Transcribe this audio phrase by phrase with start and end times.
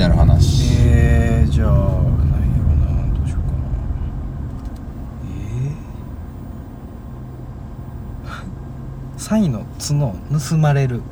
[0.00, 0.78] なる話。
[0.78, 3.12] えー、じゃあ何やろな。
[3.12, 3.58] どうしようかな。
[5.26, 10.14] えー、 サイの角
[10.50, 11.02] 盗まれる。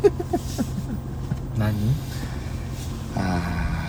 [1.58, 1.74] 何？
[3.16, 3.86] あ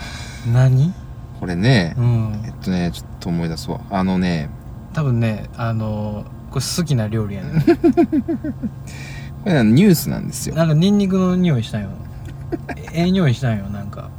[0.52, 0.88] 何？
[0.89, 0.91] ー
[1.39, 2.41] これねうん。
[2.46, 3.80] えっとねちょっと思い出すわ。
[3.89, 4.50] あのね
[4.91, 7.64] 多分ねあのこれ好きな料理やね。
[9.46, 10.55] これねニュースなんですよ。
[10.55, 11.91] なんかニンニクの匂いしたんよ
[12.91, 14.10] ええ匂いしたんよなんか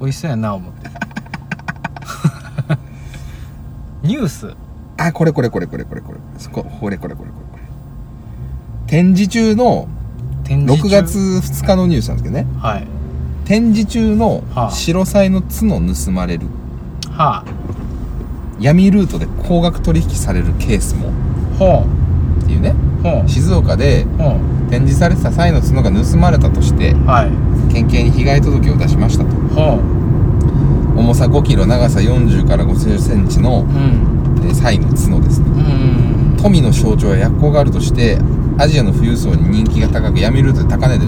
[0.00, 0.90] 美味しそうやな思って。
[4.02, 4.54] ニュース。
[4.96, 6.18] あこれこれこれこれこれこれ。
[6.38, 7.62] そここれこれこれこれこれ。
[8.86, 9.88] 展示中の
[10.44, 12.46] 展示中？6月2日のニュースなんですけどね。
[12.58, 12.86] はい。
[13.44, 14.70] 展示中のはあ。
[14.70, 16.46] 白菜の角盗まれる。
[17.10, 17.44] は
[18.60, 21.08] 闇ルートで高額取引されるケースも。
[21.08, 21.12] あ
[21.58, 21.86] ほ
[22.42, 22.74] っていうね
[23.26, 24.38] 静岡でほ
[24.70, 26.94] 展示されてた際の角が盗まれたとして
[27.72, 29.30] 県警に被害届を出しましたと。
[29.54, 29.80] ほ
[30.96, 33.64] 重さ5キロ長さ40から50センチの
[34.42, 35.46] えーサイの角ですね。
[35.48, 36.36] うん。
[36.40, 38.18] 富の象徴や薬効があるとして
[38.58, 41.06] アジアの富裕層に人気が高く闇ルートで高値で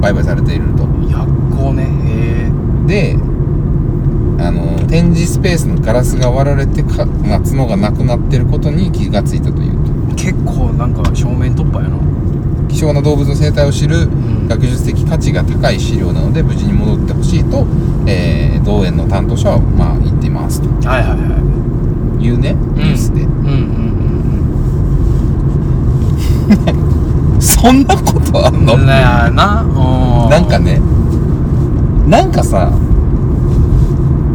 [0.00, 0.84] 売買されていると。
[1.08, 1.26] 薬
[1.56, 1.86] 効ね。
[2.04, 2.50] へ
[2.86, 3.16] で
[4.42, 9.79] あの展示スペースのガラスが割られてか、まあ、角がなくなってることに気がついたという
[10.20, 11.96] 結構なんか正面突破やな。
[12.68, 14.46] 希少な動物の生態を知るん。
[14.48, 17.66] 学術的価値が高い資料なので無事に戻ってほしいと、
[18.06, 20.68] えー、同園の担当者はまあ言っていますと。
[20.88, 22.24] はいはいはい。
[22.24, 23.90] いうねニュースで、うんうん
[27.40, 29.62] そんなことあんの、な。
[29.62, 30.30] うん。
[30.30, 30.80] なんかね
[32.06, 32.70] なんかさ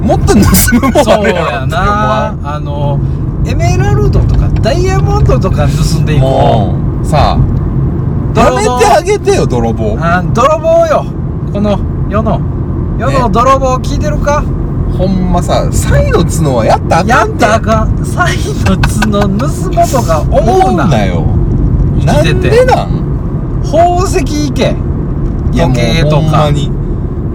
[0.01, 0.39] もっと盗
[0.81, 2.35] むもんあるやろやってな。
[2.43, 2.99] あの
[3.47, 7.39] エメラルドとかダイヤモンドとか盗んでいこもうさあ
[8.33, 9.93] や泥棒めてあげてよ泥棒。
[9.93, 11.05] うあ泥棒よ。
[11.53, 11.79] この
[12.09, 12.39] 世の
[12.99, 13.33] 世のね。
[13.33, 14.41] 泥棒聞いてるか、
[14.97, 18.05] ほんまさサイの角はやったらあやっかんてたらあかん。
[18.05, 21.23] サイの角盗もうとか思思ううななよ。
[21.99, 22.49] 生なんきてて。
[22.49, 23.61] でなん？
[23.63, 24.75] 宝石行け。
[25.53, 26.21] いやも時計うとか。
[26.21, 26.69] ほんまに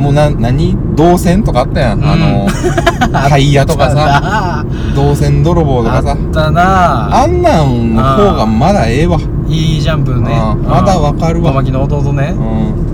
[0.00, 0.76] もうな何？
[0.96, 2.06] 銅線とかあったやん、うん。
[2.06, 2.48] あの
[3.28, 3.96] タイヤとかさ。
[3.96, 4.64] さ
[4.96, 6.12] 銅線泥棒とかさ。
[6.12, 7.22] あったな。
[7.22, 9.18] あんなんの方がまだええわ。
[9.46, 10.32] いいジャンプね。
[10.56, 10.62] うん。
[10.62, 11.50] まだわかるわ。
[11.50, 12.34] 小牧の弟ね。
[12.34, 12.42] うん。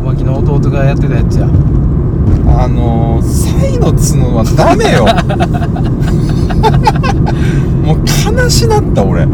[0.05, 1.47] 小牧の弟がやってたやつや。
[2.59, 5.05] あのー、サイの角はダメよ。
[7.87, 7.99] もう
[8.43, 9.27] 悲しなった俺。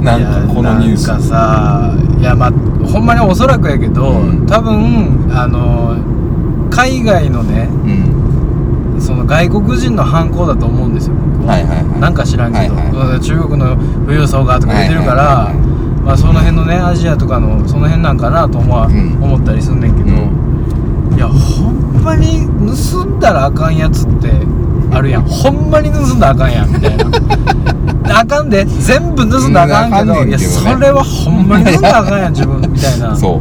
[0.00, 1.06] なんかこのニュース。
[1.06, 2.52] いやなんかさいやまあ
[2.86, 4.46] ほんまにおそらくやけど、うん。
[4.46, 5.94] 多分あの
[6.74, 7.68] 海外のね
[8.94, 9.00] うん。
[9.00, 12.00] その外国人の犯行だと思うんですよ僕は、はいはいはい。
[12.00, 16.04] なんか知らんけど、はいはい中国の富裕層がとか言ってるから、はいはいはいはい。
[16.04, 19.22] まあその辺のねアジアとかのその辺なんかなと思わ、うん。
[19.22, 20.10] 思ったりすんねんけど、
[21.16, 22.46] いやほんまに
[22.90, 24.30] 盗んだらあかんやつって
[24.92, 25.22] あるやん。
[25.22, 27.06] ほんまに盗んだらあかんやんみたいな。
[28.20, 28.64] あかんで。
[28.64, 33.14] 全部盗んだらあかんけど,、うんあかんねんいやそれはほんまに盗んだらあかんやん自分みたいな。
[33.16, 33.40] そ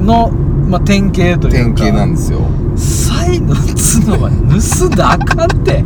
[0.00, 0.04] う。
[0.04, 0.30] の、
[0.68, 1.82] まあ、典型というか。
[1.82, 2.40] 典型なんですよ
[2.80, 5.84] サイの角は盗んだらあかんって。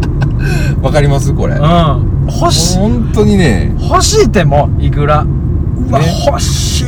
[0.80, 1.34] わかります？
[1.34, 1.54] これ。
[1.54, 2.26] うん。
[2.26, 3.74] 欲し本当にね。
[3.80, 5.22] 欲しいてもいくら。
[5.22, 6.06] うわ、ね。
[6.26, 6.84] 欲しい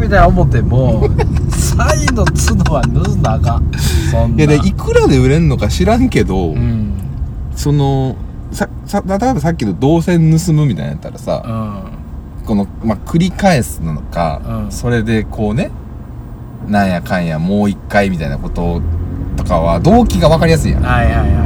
[0.00, 1.08] たいな思っても
[1.50, 3.70] サイの角は盗んだらあかん。
[4.10, 4.44] そんな。
[4.44, 6.92] いやでいくらで売れんのか知らんけど、うん。
[7.54, 8.16] その
[8.50, 11.48] ささ例えばさっきの銅線盗むみたいなやったらさ、う
[12.44, 12.46] ん。
[12.46, 14.72] この、まあ、繰り返すのか、うん。
[14.72, 15.70] それでこうね
[16.66, 18.82] なんやかんやもう一回みたいなことと
[19.48, 20.82] かは動機が分かりやすいやん。
[20.82, 21.38] はいはいはいは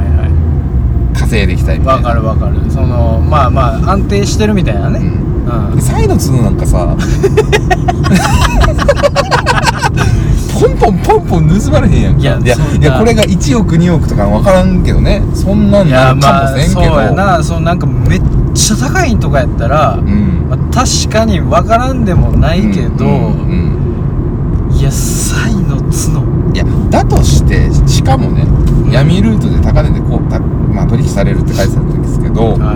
[1.15, 2.09] 稼いでいきたいみいわたいな。
[2.09, 2.69] かるわかる。
[2.69, 4.99] そのまあまあ安定してるみたいなね。
[4.99, 5.67] うん。
[5.69, 5.75] うん。
[5.75, 6.95] でサイの角なんかさ
[10.59, 12.19] ポンポンポンポン盗まれへんやんか。
[12.19, 15.21] いやいやそんないやこれが1億2億とか分からんけどね。
[15.33, 16.81] そんなんいやなるかまあもせんけど。
[16.81, 17.43] そうやな。
[17.43, 18.21] そのなんかめっ
[18.53, 20.47] ちゃ高いんとかやったら、うん。
[20.49, 23.13] まあ、確かにわからんでもないけど、うん
[24.69, 24.73] うん。
[24.73, 26.22] いやサイの角
[26.53, 28.45] いやだとしてしかもね
[28.91, 32.75] 闇ルートで高値でこうた、まあ、取引されるって書いてたんですけど、は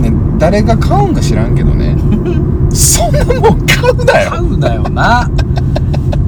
[0.00, 1.96] ね、誰が買うんか知らんけどね
[2.74, 4.30] そんなもん買うないよ。
[4.30, 5.30] 買うなよな。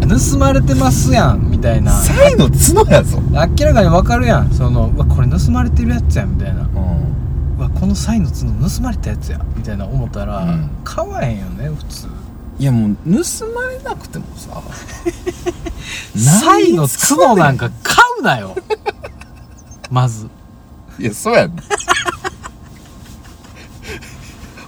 [0.06, 1.92] 盗まれてますやんみたいな。
[1.92, 4.50] サイの角やぞ、明らかにわかるやん。
[4.50, 6.62] そのうわこれ盗まれてるやつやみたいな。
[6.62, 6.66] う
[7.58, 10.70] うわこのサイの角盗まれたやつやみたいな思ったら、うん。
[10.84, 12.06] 買わへんよね普通。
[12.08, 12.10] ん、
[12.58, 14.62] いやもう盗まれなくてもさ
[16.16, 18.54] サイの角なんか買うなよ。
[19.90, 20.28] まず。
[20.98, 21.54] いやそうやね。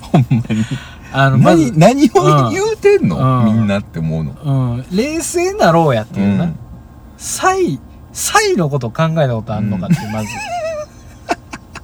[0.01, 0.65] ほんまに。
[1.13, 2.47] あのまず何何うん。
[2.47, 3.45] を言うてんの、うん。
[3.47, 4.33] みんなって思うの。
[4.33, 4.87] うん。
[4.91, 6.59] 冷静なろうやっていうな、うん。
[7.17, 7.81] サイ
[8.13, 10.29] サイのこと考えたことあんのかってまず、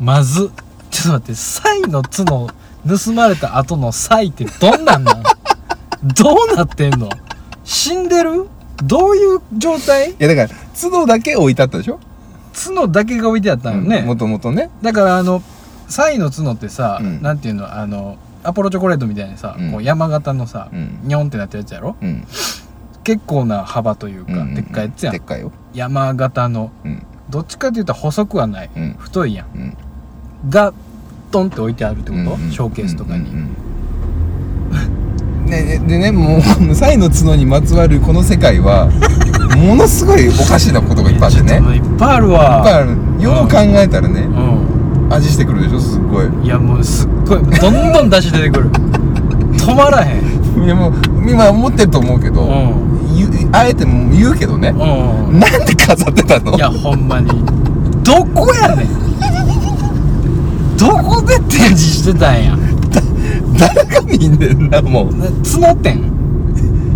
[0.01, 0.51] まず。
[0.91, 2.49] ちょっと待ってサイの角
[2.87, 5.22] 盗まれた後のサイってどんなんなん
[6.05, 7.09] どうなってんの？
[7.65, 8.49] 死んでる？
[8.83, 10.11] どういう状態？
[10.11, 12.01] いやだから角だけ置いてあったでしょ？
[12.53, 14.71] 角だけが置いてあったのね、もともとね。
[14.83, 15.43] だからあの
[15.89, 17.23] サイの角ってさ、うん。
[17.23, 17.73] なんていうの？
[17.73, 19.71] あのアポロチョコレートみたいにさ、うん。
[19.71, 20.99] こう山形のさ、うん。
[21.05, 21.97] ニョンってなったやつやろ？
[22.01, 22.27] うん。
[23.05, 25.13] 結構な幅というか、うんでっかいやつやん。
[25.13, 25.53] でっかいよ。
[25.73, 26.73] 山形の。
[26.85, 27.07] うん。
[27.31, 28.95] どっちかっていうと細くはない、うん。
[28.99, 29.47] 太いやん。
[29.55, 29.77] うん。
[30.51, 30.75] が
[31.31, 33.57] ドンって置いてあるってこと、ショーケースとかに、うんうん
[35.53, 36.43] ねねでねもう
[36.75, 38.89] サイの角にまつわるこの世界は
[39.59, 41.77] ものすごいおかしなことがいっぱいあってね。
[41.77, 42.57] いっぱいあるわ。
[42.59, 42.97] いっぱいある。
[43.23, 46.27] よう考えたらねう味してくるでしょすっごい。
[46.27, 48.71] んいやもうすっごいどんどん出汁出てくる。
[49.59, 50.23] 止まらへん。
[50.65, 50.93] いやもう
[51.31, 52.47] 今思ってると思うけど、う
[53.15, 55.39] 言うあえても言うけどね、うん。
[55.39, 56.57] なんで飾ってたの？
[56.57, 57.29] いやほんまに。
[58.03, 58.89] どこやねん。
[60.79, 62.57] どこで展示してたんや
[63.59, 65.15] 誰が見んねんなもう。
[65.15, 66.13] な角店？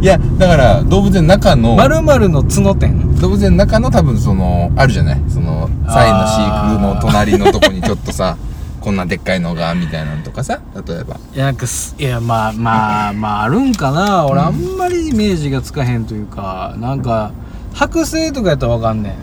[0.01, 3.21] いやだから動物園の中のまるまるの角店？
[3.21, 5.23] 動物園の中の多分そのあるじゃない？
[5.29, 8.37] そのサイの飼育の隣のとこにちょっとさ
[8.81, 11.17] こんなでっかいのがみたいなのとかさ例えば。
[11.35, 14.27] いやなんかすいやまあまあまああるんかな。
[14.27, 14.47] 俺うん。
[14.47, 17.33] あんまりイメージがつかへんというかなんか
[17.73, 19.15] 剥製とかやったらわかんねん。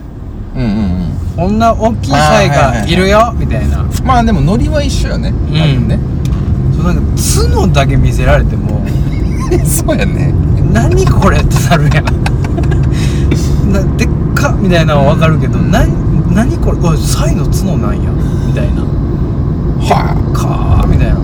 [0.56, 1.14] うんうんうん。
[1.36, 3.84] こんな大きいサイがいるよみたいな。
[4.04, 5.32] まあでもノリは一緒よね。
[5.32, 5.98] 多分ね、
[6.84, 7.02] なんか
[7.52, 8.86] 角だけ見せられても
[9.66, 10.34] そうやね。
[10.74, 12.06] 何これってなるやん。
[13.72, 15.86] なでっかみたいなのはわかるけどな
[16.34, 16.78] 何これ？
[16.82, 18.10] おいサイの角なんや。
[18.48, 18.82] みたいな。
[19.86, 21.16] はかーみたいな。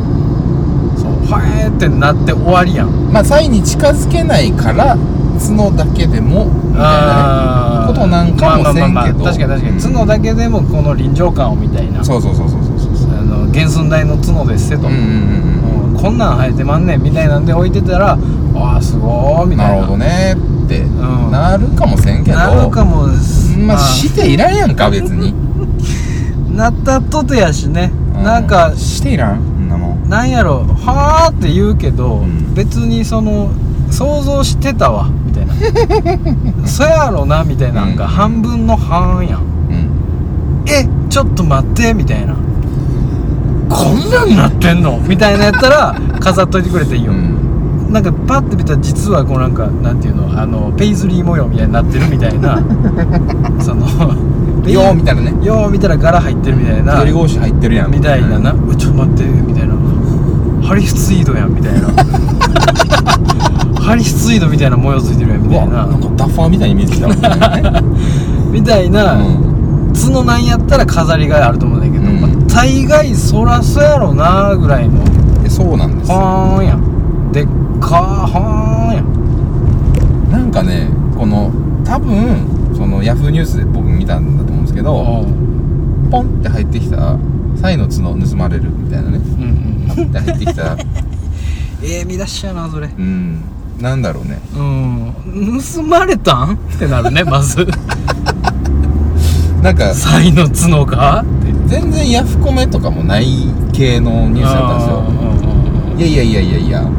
[0.96, 2.88] そうはえーってなって終わりやん。
[2.88, 4.96] あまあサイに近づけないから
[5.40, 8.88] 角だけでもみたいなことなんかもせんけど。
[8.90, 9.82] まあまあ確かに確かに。
[9.82, 12.04] 角だけでもこの臨場感をみたいな。
[12.04, 12.59] そうそうそうそう
[13.54, 15.02] 原寸大の角ですせと、うんうんう
[15.92, 16.02] んうん。
[16.02, 18.18] こんなん生えてまんねんみたいなんで置いてたら
[18.56, 19.76] ああすごーみたいな。
[19.76, 20.36] なるほどね
[20.66, 21.32] ってん。
[21.32, 22.38] なるかもせんけど。
[22.38, 23.08] なるかも
[23.66, 25.34] まあしていらんやんか別に。
[26.56, 30.30] なったとてやしね、うなんかしていらんなもん。
[30.30, 32.54] やろはあって言うけど、ん。
[32.54, 33.50] 別にその
[33.90, 35.54] 想像してたわみたいな。
[36.68, 37.86] そやろなみたいな。
[37.86, 38.12] んがうん。
[38.12, 39.40] 半分の半やん。
[39.40, 39.90] うん。
[40.68, 42.36] えちょっと待ってみたいな
[43.70, 45.00] こんなんなってんの？
[45.00, 47.94] みたいなやったら飾っといてくれていいよ、うん。
[47.94, 50.40] なんかパッて見たら実はこうなんかなんていうの？
[50.40, 52.58] あのペイズリー模様みたいになってるみたいな。
[53.62, 53.86] その
[54.68, 55.46] よーみたいなね。
[55.46, 56.94] よう見たら柄入ってるみたいな。
[56.96, 57.92] 緑格子入ってるやん。
[57.92, 59.76] みたいなな、うわちょっと待ってみたいな。
[60.68, 61.88] ハリスツイードやんみたいな。
[63.82, 65.86] ハリスツイードみたいな模様ついてるやんみたいな。
[65.88, 67.08] なんかダッファーみたいに見えてきた。
[67.08, 67.28] みた
[67.58, 67.72] いな。
[67.72, 67.84] ね
[68.52, 69.94] みたいな、うん。
[69.94, 71.79] 角なんやったら飾りがいあると思う
[72.60, 75.02] 大概そらそやろなぐらいの。
[75.46, 76.18] えそうなんですよ。
[76.18, 76.76] はーんや。
[76.76, 79.02] んでっかーはーんや。
[79.02, 81.54] んなんかねこの
[81.86, 86.10] 多分そのヤフーニュースで僕見たんだと思うんですけどうん。
[86.12, 87.18] ポンって入ってきた
[87.56, 89.20] サイの角盗まれるみたいなね。
[89.20, 90.76] うんポンって入ってきた。
[91.82, 92.90] ええ見出しやなそれ。
[92.90, 93.40] うん。
[93.80, 94.38] なんだろうね。
[94.54, 95.14] うん。
[95.62, 96.56] 盗まれたん？
[96.56, 97.66] ってなるねまず。
[99.64, 101.24] なんかサイの角か
[101.70, 106.10] 全然ヤフコメとかもない系のニュースだったんですよ。
[106.10, 106.90] いやいやいやいやいや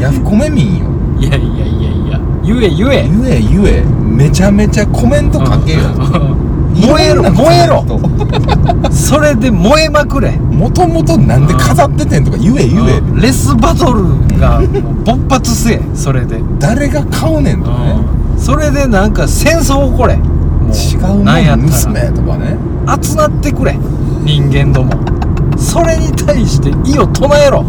[0.00, 0.86] ヤフコメ民よ。
[1.20, 2.20] いやいやいやいや。
[2.42, 3.06] 言え言え。
[3.06, 3.84] ゆえゆえ。
[3.84, 5.80] めちゃめちゃコメント書けよ。
[6.74, 7.84] 燃えろ燃えろ。
[7.86, 10.32] ろそれで燃えまくれ。
[10.32, 13.02] もともとなんで飾っててんとか言え言え。
[13.20, 14.04] レスバトル
[14.38, 14.62] が
[15.04, 16.40] 勃発せえそれで。
[16.58, 17.96] 誰が買うねんとかね。
[18.38, 20.16] それでなんか戦争起これ。
[20.16, 22.56] も違うもん娘とかね。
[23.02, 23.76] 集まってくれ
[24.26, 24.92] 人間ども。
[25.56, 27.64] それに対して意を唱えろ。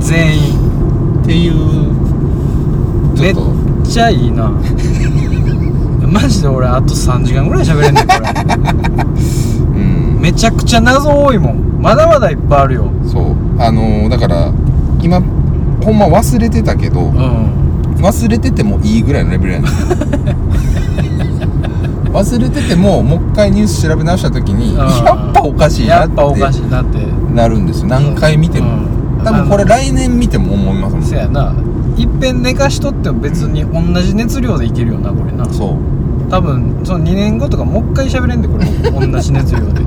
[0.00, 1.22] 全員。
[1.22, 1.54] っていう。
[3.18, 3.34] めっ
[3.88, 4.52] ちゃいいな。
[6.06, 8.28] マジで俺あと3時間ぐらい喋れんねんこれ。
[10.14, 10.20] うん。
[10.20, 11.78] めちゃくちゃ謎多いもん。
[11.80, 12.90] まだまだいっぱいあるよ。
[13.10, 13.34] そう。
[13.58, 14.52] あのーだから
[15.00, 15.22] 今
[15.82, 17.46] ほんま忘れてたけどうん。
[18.02, 19.70] 忘れててもいいぐらいのレベルやねん
[22.12, 24.78] 忘れててももう一回ニュース調べ直した時にうん。
[24.78, 26.98] やっぱおかしいなっやっぱおかてしいなって。
[27.34, 27.88] なるんですよ。
[27.88, 29.24] 何回見ても、うん。
[29.24, 31.04] 多分これ来年見ても思いますもん。
[31.04, 31.54] せやな。
[31.96, 35.44] いっぺん寝かしとっても別に同じ熱量でいけるよなこれな。
[35.50, 36.30] そう。
[36.30, 38.66] 多分その2年後とかもう一回喋れんでこれ。
[38.90, 39.82] 同じ熱量で。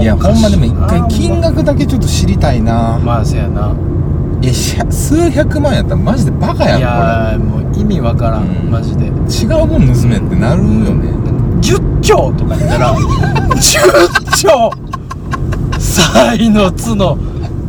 [0.00, 3.74] いやほんまでも一回な金額だけちょっと知りたいな、まあせやな
[4.42, 4.52] いや
[4.90, 8.70] 数百万やったらマジでバカやんいやーもう意味わからん、うん。
[8.70, 9.06] マジで。
[9.06, 9.10] 違
[9.62, 11.10] うもん盗めってなるよね。
[11.60, 14.70] 10兆とか言ったら10兆。
[15.78, 17.18] 才の角。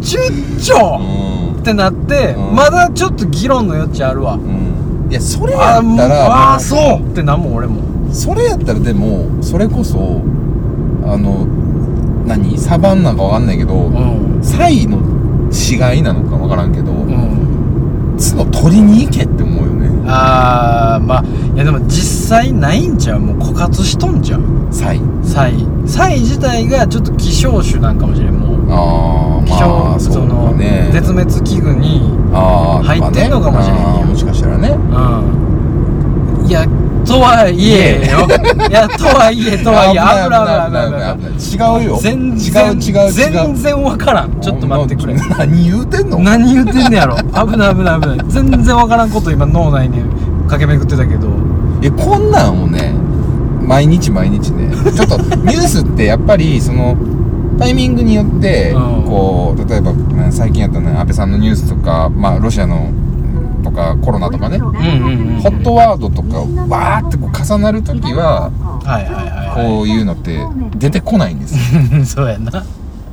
[0.02, 1.00] 10兆
[1.58, 2.56] うってなって、うん。
[2.56, 4.40] まだちょっと議論の余地あるわ、
[5.10, 7.82] いやそれやあもうったらあーそうってなんもん俺も。
[8.14, 10.22] それやったらでもそれこそ
[11.06, 11.46] あの
[12.26, 12.58] 何？
[12.58, 14.40] サバンナかわかんないけど、うん。
[14.42, 14.98] サイの
[15.52, 18.18] 死骸なのかわからんけど、うん。
[18.18, 19.90] 角取りに行けって思うよね。
[20.08, 21.24] あーまあ
[21.56, 23.20] いやでも実際ないんちゃう？
[23.20, 24.42] もう枯渇しとんちゃう？
[24.72, 25.02] サイ。
[25.24, 25.54] サイ。
[25.86, 28.72] サイ自体がちょっと希少種なんかもしれんもう。
[28.72, 30.90] ああ希少、まあそうのかね。
[30.94, 32.02] 絶滅危惧に
[32.34, 33.86] 入ってんのかもしれんやん。
[33.86, 34.70] あーもしかしたらね。
[34.70, 36.48] うん。
[36.48, 36.66] いや
[37.06, 38.28] とはいえよ。
[38.70, 42.00] いやとはいえとはいえ危ない違うよ。
[42.02, 44.40] 全然違う違う全然わからん。
[44.40, 45.14] ちょっと待ってくれ。
[45.14, 46.20] な何言うてんの？
[46.20, 47.16] 何言ってんねやろ。
[47.18, 48.18] 危ない危ない危ない。
[48.28, 50.02] 全然わからんこと今脳内に
[50.48, 51.28] 駆け巡ってたけど。
[51.82, 52.94] いやこんなんをね
[53.66, 54.72] 毎日毎日ね。
[54.96, 56.96] ちょっと ニュースってやっぱりその
[57.58, 59.04] タイミングによって、うん。
[59.04, 62.88] こう例えばまあ最近やったね安倍さんのニュースとか、まあ、ロシアの
[63.62, 64.58] とかコロナとかね。
[64.58, 68.52] うんうんうんホットワードとかわーってこう重なるときは
[68.84, 69.68] はいはいはい。
[69.68, 70.38] こういうのって
[70.78, 71.82] 出てこないんですよ。
[71.82, 72.64] は いそうやな。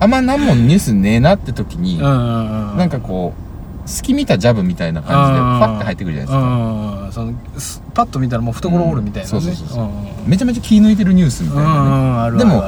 [0.01, 6.39] あんま何もニュースねえなって時に、うんうんうんなんかこう隙見たジャブみたいな感じでファッて入ってくるじゃないですか。
[6.39, 9.77] うんそのすパッと見たらもう懐おるみたいなねうんそうそうそう。
[9.77, 9.91] そうんん。
[10.27, 12.65] めちゃめちゃ気抜いてるニュースみたいなね、うんうんあるあでも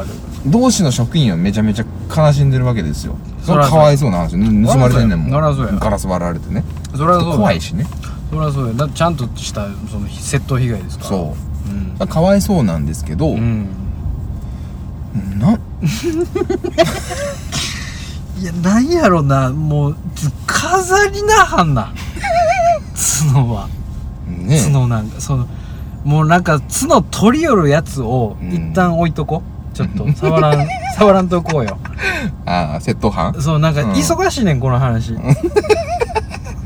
[0.47, 1.85] 同志の職員はめちゃめちゃ
[2.17, 5.31] 悲しんでるわけですよそれかわいそうな話ぬ盗まれてんねんもん。
[5.31, 6.65] ガラス割られてね。
[6.93, 7.87] それはそうだ怖いしね。
[8.31, 8.89] それはそうや。
[8.89, 11.11] ちゃんとしたその窃盗被害ですから。
[11.11, 11.37] そ
[11.69, 11.71] う。
[12.01, 12.09] うん。
[12.09, 13.69] かわいそうなんですけど、うん。
[15.39, 15.53] な
[18.39, 19.51] いやなんやろな。
[19.51, 19.97] もう
[20.47, 21.93] 飾りなはんな。
[23.33, 23.69] 角は。
[24.27, 25.49] ね角なんかその
[26.05, 28.53] もうなんか角取り寄るやつをうん。
[28.53, 29.43] 一旦置いとこ、
[29.81, 31.79] ちょっと触らん触らんとこうよ。
[32.47, 33.91] ああ窃盗犯そうなんかうん。
[33.93, 35.15] 忙しいねんこの話。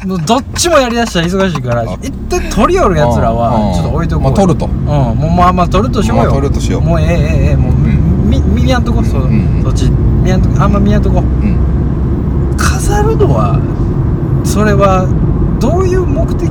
[0.06, 1.85] もうどっちもやりだしたら忙しいからあ。
[2.02, 4.30] 一旦取り寄るやつらはちょっと置いとこうよ。
[4.30, 4.66] まあ、取ると。
[4.66, 5.18] うん。
[5.18, 6.83] もうまあまあ取るとしようよ、まあ取るとしよう。
[6.83, 8.28] もうええええええもう、ん。
[8.28, 9.25] み見やんとこそ,、うん。
[9.56, 9.62] うん。
[9.62, 9.90] そっち。
[10.23, 11.23] 見やんとこあんま見やんとこう。
[11.47, 11.56] ん。
[12.56, 13.59] 飾るのは
[14.44, 15.06] それは
[15.59, 16.50] どういう目的？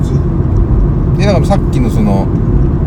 [1.16, 2.26] でだからさっきのその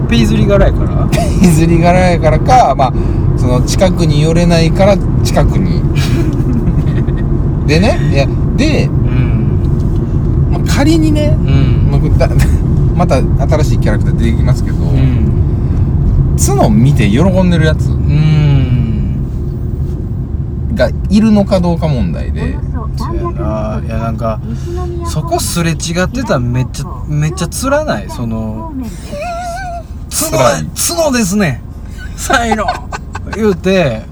[0.10, 1.08] ペイズリ柄やから。
[1.42, 2.94] 譲り柄やからかまあ
[3.38, 5.82] その近くに寄れないから近くに。
[7.68, 10.50] でねいやで、うん。
[10.52, 11.92] まあ、仮にね、うん。
[11.92, 11.98] ま
[13.06, 16.36] また新しいキャラクター出てきますけど、うん。
[16.38, 17.90] 角見て喜んでるやつ。
[17.90, 19.28] うん。
[20.74, 22.58] がいるのかどうか問題で。
[23.86, 24.40] いやなんか
[25.06, 28.10] そこすれ違ってたらめっちゃめっちゃつらない？
[28.10, 28.74] その
[30.10, 30.38] 角
[30.98, 31.62] 角ですね。
[32.16, 32.66] 才能
[33.36, 34.04] 言うて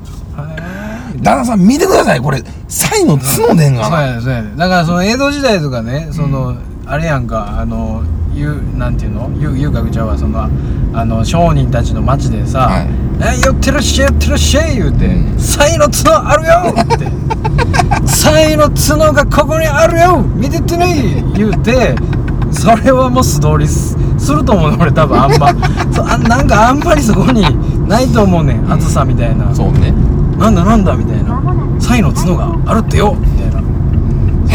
[1.21, 2.43] 旦那さん見てくださいこれ。
[2.67, 3.83] サイの角でんが。
[3.83, 4.51] そうなやねそうやね。
[4.57, 8.03] だからその江戸時代とかねその、あれやんかあの
[8.33, 9.29] ゆなんていうの？
[9.39, 10.43] ゆ遊郭ちゃうわその
[10.93, 12.87] あの商人たちの町でさはい
[13.39, 17.07] 「え寄ってらっしゃい寄ってらっしゃい」言うてうん「サイの角あるよ!」って
[18.05, 21.95] 「サイの角がここにあるよ見てってね!」言うて
[22.55, 25.49] それはもう素通りすすると思うね俺多分あんま。
[25.93, 27.45] そうあなんかあんまりそこに
[27.87, 29.53] ないと思うねん暑さみたいな。
[29.53, 29.93] そうね。
[30.37, 31.41] なんだなんだみたいな。
[31.79, 33.59] サイの角があるってよみたいな。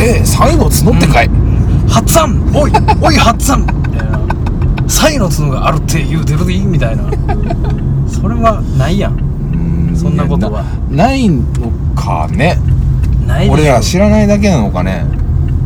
[0.02, 1.30] へえサイの角ってかい、
[1.88, 4.18] ハッツァンおい おいハッツァンみたいな。
[4.88, 7.04] サイの角があるって言うてるでみたいな。
[8.06, 9.12] それはないやん。
[9.12, 9.96] うん。
[9.96, 10.64] そんなことは。
[10.90, 11.42] なないの
[11.94, 12.58] かね。
[13.50, 15.04] 俺ら知らないだけなのかね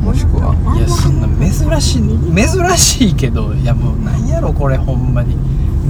[0.04, 2.02] もしくはいやそんな珍しい
[2.34, 5.36] 珍しいけどいやもうなんやろこれほんまに。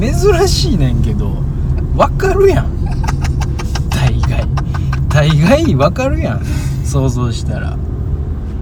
[0.01, 1.37] 珍しいねんけど
[1.97, 2.85] わかるやん。
[3.91, 4.45] 大概。
[5.09, 6.45] 大概わかるやん。
[6.85, 7.77] 想像したら。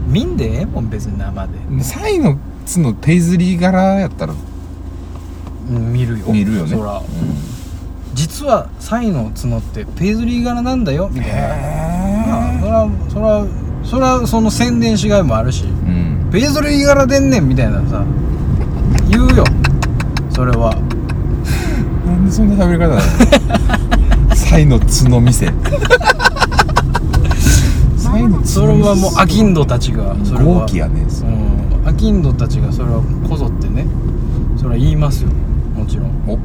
[0.07, 1.59] 見んでええもん別に生で。
[1.83, 4.35] サイの角ペイズリー柄やったら。
[4.35, 6.27] うん見るよ。
[6.27, 6.77] 見るよね。
[6.77, 6.99] そら。
[6.99, 7.05] うん。
[8.15, 11.39] 実はサイの角ってペイズリー柄なんだよみたいな。
[12.27, 15.91] まあへそらそらそらその宣伝しがいもあるしえう
[16.29, 16.31] ん。
[16.33, 18.05] ペイズリー柄でんねんみたいなさ
[19.09, 19.45] 言うよ。
[20.31, 20.75] それは。
[22.07, 24.35] なんでそんな喋り方なの？
[24.35, 25.53] サイの角店
[27.97, 30.61] サイの角それはもうアキンドたちがそれは。
[30.61, 31.03] 豪気やね。
[31.83, 31.89] うん。
[31.89, 33.87] アキンドたちがそれはこぞってね。
[34.57, 35.31] それは言いますよ。
[35.77, 36.07] もちろん。
[36.27, 36.39] お。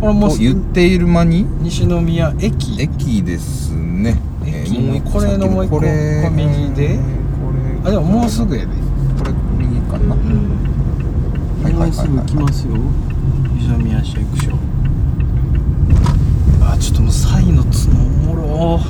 [0.00, 1.44] これも言っている間に？
[1.62, 2.80] 西宮駅。
[2.80, 4.16] 駅ですね
[4.74, 7.02] もうこれのもう一個これ小右でこ
[7.84, 8.72] れあでももうすぐやで
[9.90, 10.58] かなうん
[11.62, 12.74] はいはいはいはいもうすぐ来ますよ
[13.56, 14.50] 西宮市役所
[16.62, 18.80] あちょっともうサイの角おもろおよ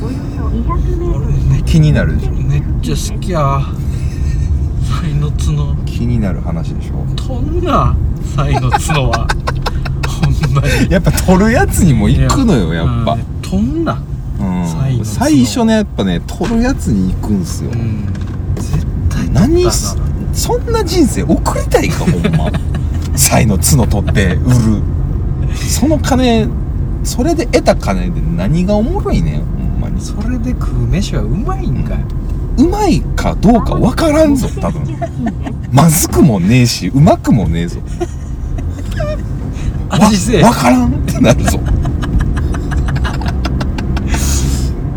[0.00, 3.60] そ200メートル先気になるでしょめっちゃ好きや
[5.00, 7.94] サイの角気になる話でしょ飛んな
[8.34, 9.28] サイの角は
[10.08, 14.02] ほんまにやっぱ取るやつにも行くのよやっぱうん飛んな
[15.04, 17.70] 最初ねやっぱね取るやつに行くんすよ。
[17.70, 18.06] うん。
[18.56, 19.70] 絶対何
[20.32, 22.50] そんな人生送りたいかほんま。
[23.16, 24.82] サイの角取って売る。
[25.54, 26.48] その金
[27.02, 30.00] それで得た金で何がおもろいねんほんまに。
[30.00, 32.04] それで食う飯はうまいんかい、
[32.58, 34.82] うまいかどうか分からんぞ多分。
[35.72, 37.80] まずくもねえしうまくもねえぞ。
[39.88, 40.42] 味せえ。
[40.42, 41.58] わ分からんってなるぞ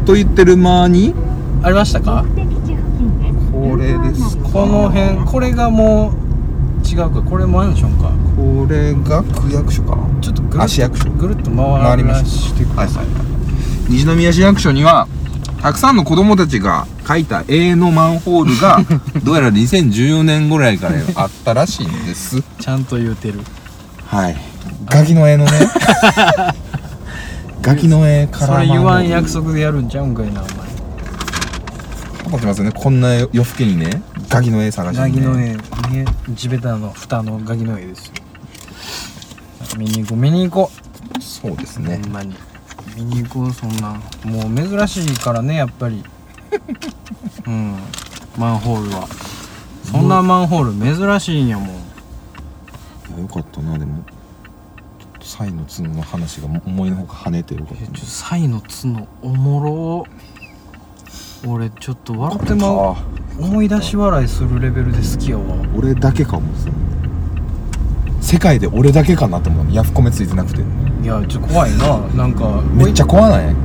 [0.03, 1.13] と言ってる間に？
[1.63, 2.25] ありましたか？
[3.51, 4.49] これですか？
[4.49, 7.21] この辺これがもう違うか。
[7.21, 8.11] これマンションか。
[8.35, 11.09] これが区役所かちょっとぐるっ役所。
[11.11, 13.05] ぐるっと回回りまししてください、
[13.89, 15.07] 西宮市役所には
[15.61, 18.81] たくさんの子供たちが描いた絵のマンホールが
[19.23, 22.41] どうやら2014年ぐらいからあったらしいんです。
[22.59, 23.39] ちゃんと言うてる。
[24.07, 24.35] はい。
[24.89, 25.51] ガキの絵のね
[27.63, 30.45] ガキの絵からそれ言わん約束束でやるんちゃうんかいなお
[32.25, 32.71] 立ってますよね。
[32.73, 36.03] こんな夜更けにねガキの絵探し前に、ね、ガギの絵。
[36.03, 36.05] ね。
[36.31, 38.13] 地べたの蓋のガギの絵ですよ。
[39.77, 40.71] 見に行こう見に行こ
[41.21, 41.95] そうですね。
[41.95, 42.35] うほんまに。
[42.97, 44.01] 見に行こうそんなん。
[44.25, 46.03] もう珍しいからねやっぱり。
[47.47, 47.77] うん。
[48.37, 49.07] マンホールは。
[49.89, 51.67] そんなマンホール珍しいんやもん。
[53.21, 54.03] よかったなでも
[55.35, 60.05] サイの角の話が思いのほか跳ねてよかったえちょサイの角おも
[61.43, 61.51] ろ。
[61.51, 62.95] 俺ちょっと笑ってま
[63.39, 65.43] 思い出し笑いするレベルで好きやわ。
[65.75, 66.69] 俺だけかもさ
[68.21, 69.73] 世界で俺だけかなと思う。
[69.73, 70.61] ヤフコメついてなくて。
[70.61, 71.97] いやちょっと怖いな。
[72.15, 73.55] なんかめっちゃ怖ない？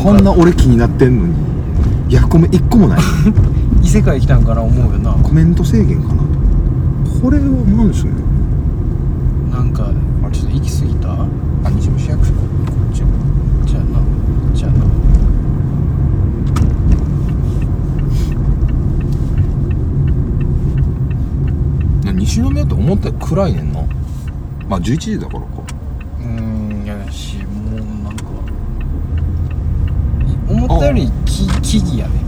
[0.00, 2.14] こんな俺気になってんのに。
[2.14, 3.00] ヤフコメ1個もない。
[3.82, 5.10] 異世界来たんかな思うよな。
[5.14, 6.22] コメント制限かな。
[6.22, 8.12] とこれは何ですね
[9.50, 9.90] なんか
[10.68, 11.12] き過ぎた？
[11.64, 12.46] あ西村市役所かこ
[12.90, 14.00] っちじゃあな。
[14.54, 14.78] じゃあな。
[22.04, 23.80] な西宮って思ったより暗いねんな
[24.68, 25.46] まあ11時だからか。
[26.20, 26.26] うー
[26.82, 28.24] んいやしもうなんか。
[30.48, 32.20] 思ったより木木々やね。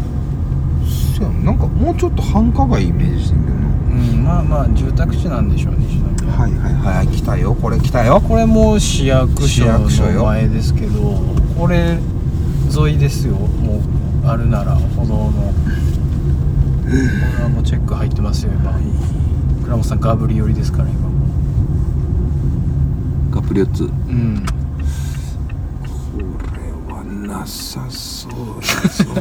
[1.17, 3.67] そうやんなんかもうちょっと繁華街イメージしてんけどな。
[3.67, 7.09] うんまあまあ住宅地なんでしょうね西宮はいはいはい。
[7.09, 7.55] 来たよ。
[7.55, 8.21] これ来たよ。
[8.21, 9.79] これもう市役市所
[10.13, 11.21] の前ですけど
[11.59, 11.99] これ
[12.75, 13.35] 沿いですよ。
[13.35, 13.81] も
[14.25, 15.31] うあるなら歩道の。
[15.31, 15.35] こ
[16.89, 18.73] れはもうチェック入ってますよ今。
[19.65, 21.11] 倉本さんガブリ寄りですから今も。
[23.33, 24.45] カプリ4つこうん。
[24.45, 24.51] れ
[26.93, 29.11] はなさそうだぞ。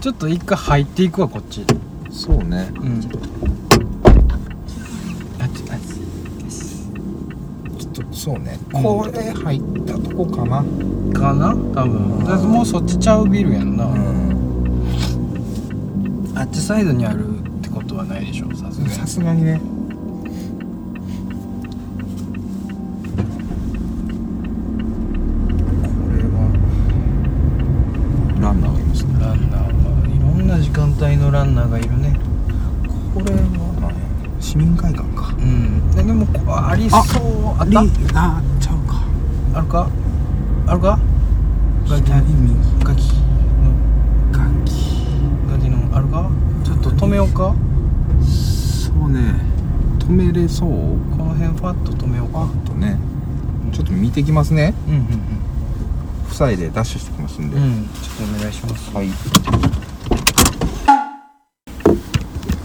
[0.00, 1.64] ちょっと一回入っていくわこっち。
[2.10, 2.68] そうね。
[2.80, 3.00] うん
[5.70, 5.90] あっち
[7.84, 8.58] あっちょっとそうね。
[8.74, 10.62] うんこれ入ったとこかな。
[11.12, 11.50] ちかな？
[11.50, 12.24] 多分。
[12.24, 14.36] だってもうそっちちゃうビルやんな、うん。
[16.34, 18.54] あっちサイドにあるってことはないでしょ？
[18.54, 18.94] さすがに。
[18.94, 19.62] さすがにねこ
[26.10, 26.28] れは
[28.40, 29.68] ランナーがいますねランナーは
[30.06, 32.14] いろんな時間帯のランナーがいるね
[33.14, 33.36] これは
[33.80, 33.96] 何や
[34.40, 37.00] 市民会館かうんででもこありそう
[37.55, 38.36] あった？
[38.36, 39.02] あちゃうか。
[39.54, 39.88] あるか？
[40.66, 40.98] あるか？
[41.88, 42.54] ガキ左右。
[42.84, 43.72] ガキの。
[44.32, 44.68] 楽器
[45.50, 46.30] ガキのあるか？
[46.64, 47.54] ちょっと止めようか？
[48.22, 49.40] そうね。
[49.98, 50.68] 止めれそう？
[50.68, 52.98] この辺ファッと止めようパかッとね。
[53.72, 54.74] ちょっと見てきますね。
[54.86, 55.06] うんうん
[56.28, 57.84] 夫妻でダッシュしてきますんで、うんうん。
[57.86, 58.90] ちょっとお願いします。
[58.94, 59.08] はい。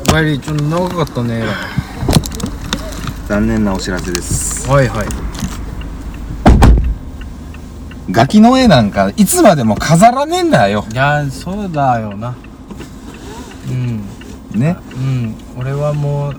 [0.02, 1.46] お帰りちょっと長かったね
[3.32, 4.70] 残念なお知らせです。
[4.70, 5.08] はいはい。
[8.12, 10.84] ガキの絵なんかいつまでも飾らねえんだよ。
[10.92, 12.36] いやそうだよな。
[13.70, 14.04] うん。
[14.52, 14.76] ね？
[14.94, 15.36] うん。
[15.58, 16.36] 俺はもう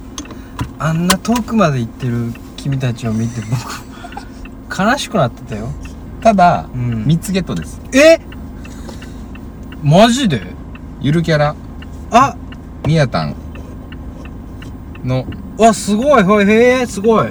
[0.78, 3.40] あんな遠くまで行ってる君たちを見て
[4.68, 5.70] 僕 悲しくなってたよ。
[6.20, 7.05] ただ、うん。
[7.05, 7.81] 3つゲットです。
[7.94, 8.20] え？
[9.83, 10.42] マジで？
[11.00, 11.57] ゆるキャラ。
[12.11, 12.37] あ！
[12.87, 13.35] みやたん
[15.02, 15.24] の
[15.62, 17.29] わすごいほいへえすごい。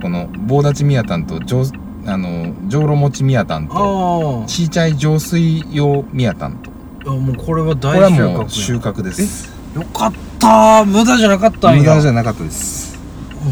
[0.00, 1.64] この棒立ちみやたんと上
[2.06, 6.72] あのじょうろもちみやたんとあちいちゃい浄水用みやたんと
[7.06, 8.38] あもうこれはこれは大収穫や。
[8.38, 9.52] もう収穫です。
[9.76, 12.98] よかった無駄じゃなかったんや無駄じゃなかったです。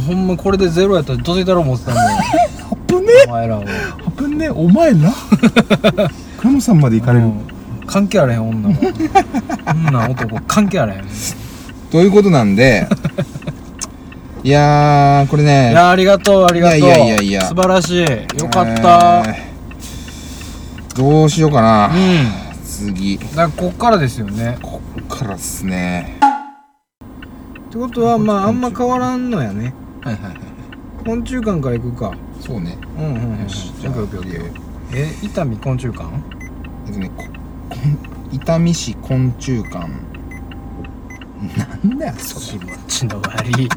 [0.06, 2.00] ほんまこれでゼロやったらどついたろ思ってたもん。
[2.88, 3.12] 危ね？
[3.28, 3.62] お前らを。
[3.62, 3.66] え
[4.16, 4.46] 危ね？
[4.46, 5.12] えお前ら？
[6.38, 7.46] 倉野さんまで行かれる、うん。
[7.86, 8.76] 関係あらへん女も
[9.66, 11.04] 女男関係あらへん。
[11.90, 12.86] ということなんで
[14.42, 15.70] いやーこれね。
[15.70, 16.79] いやありがとうありがとう。
[16.79, 17.42] いやいやいやいや。
[17.42, 18.00] 素晴らしい。
[18.40, 20.96] よかった、えー。
[20.96, 22.64] どうしようかな、うん。
[22.64, 23.18] 次。
[23.37, 24.59] だこっからですよね。
[24.62, 26.18] こっからっすね。
[27.68, 29.74] ってことはまああんま変わらんのやね。
[30.03, 30.35] はいはいはい
[31.05, 32.14] 昆虫館から行くか。
[32.40, 32.79] そうね。
[32.98, 34.53] うんうんうんよしオッケーオッケーオッケー。
[34.94, 36.09] え伊丹昆虫館？
[36.88, 37.24] えっと
[38.33, 39.87] 伊丹市昆虫館。
[41.57, 42.59] なんだよそれ。
[42.59, 43.68] 気持ちの悪い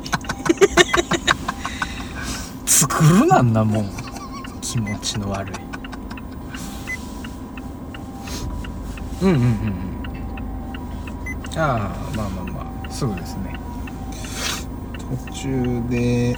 [2.83, 3.89] 作るなんなもん。
[4.61, 5.55] 気持ちの悪い。
[9.21, 9.45] うんうんうんう
[11.55, 11.59] ん。
[11.59, 11.77] ああ
[12.13, 12.91] まあまあまあ。
[12.91, 13.57] すぐですね。
[15.25, 16.35] 途中で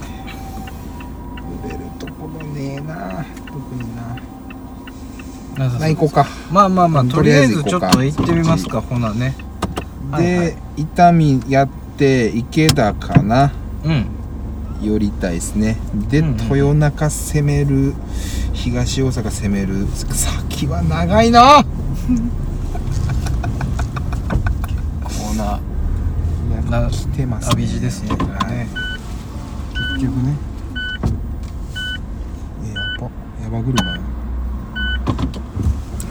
[1.64, 3.24] 売れるところねえな。
[3.46, 4.16] 特にな。
[5.64, 6.26] なさな行こうか。
[6.52, 9.34] まあまあまあととりあえずちょっと行ってみますかほなね。
[10.12, 10.46] はいはい。
[10.46, 13.52] で伊丹やって池田かな。
[13.84, 14.15] うん
[14.82, 15.76] 寄りたいですね。
[16.08, 17.94] で、うんうん豊中攻める
[18.52, 21.64] 東大阪攻める先は長いな。
[25.02, 28.10] コーナーな来てます旅路ですね。
[28.10, 28.68] ね
[29.94, 30.36] 結局ね。
[32.64, 33.10] えやば
[33.42, 33.94] やば車。
[33.94, 34.00] よ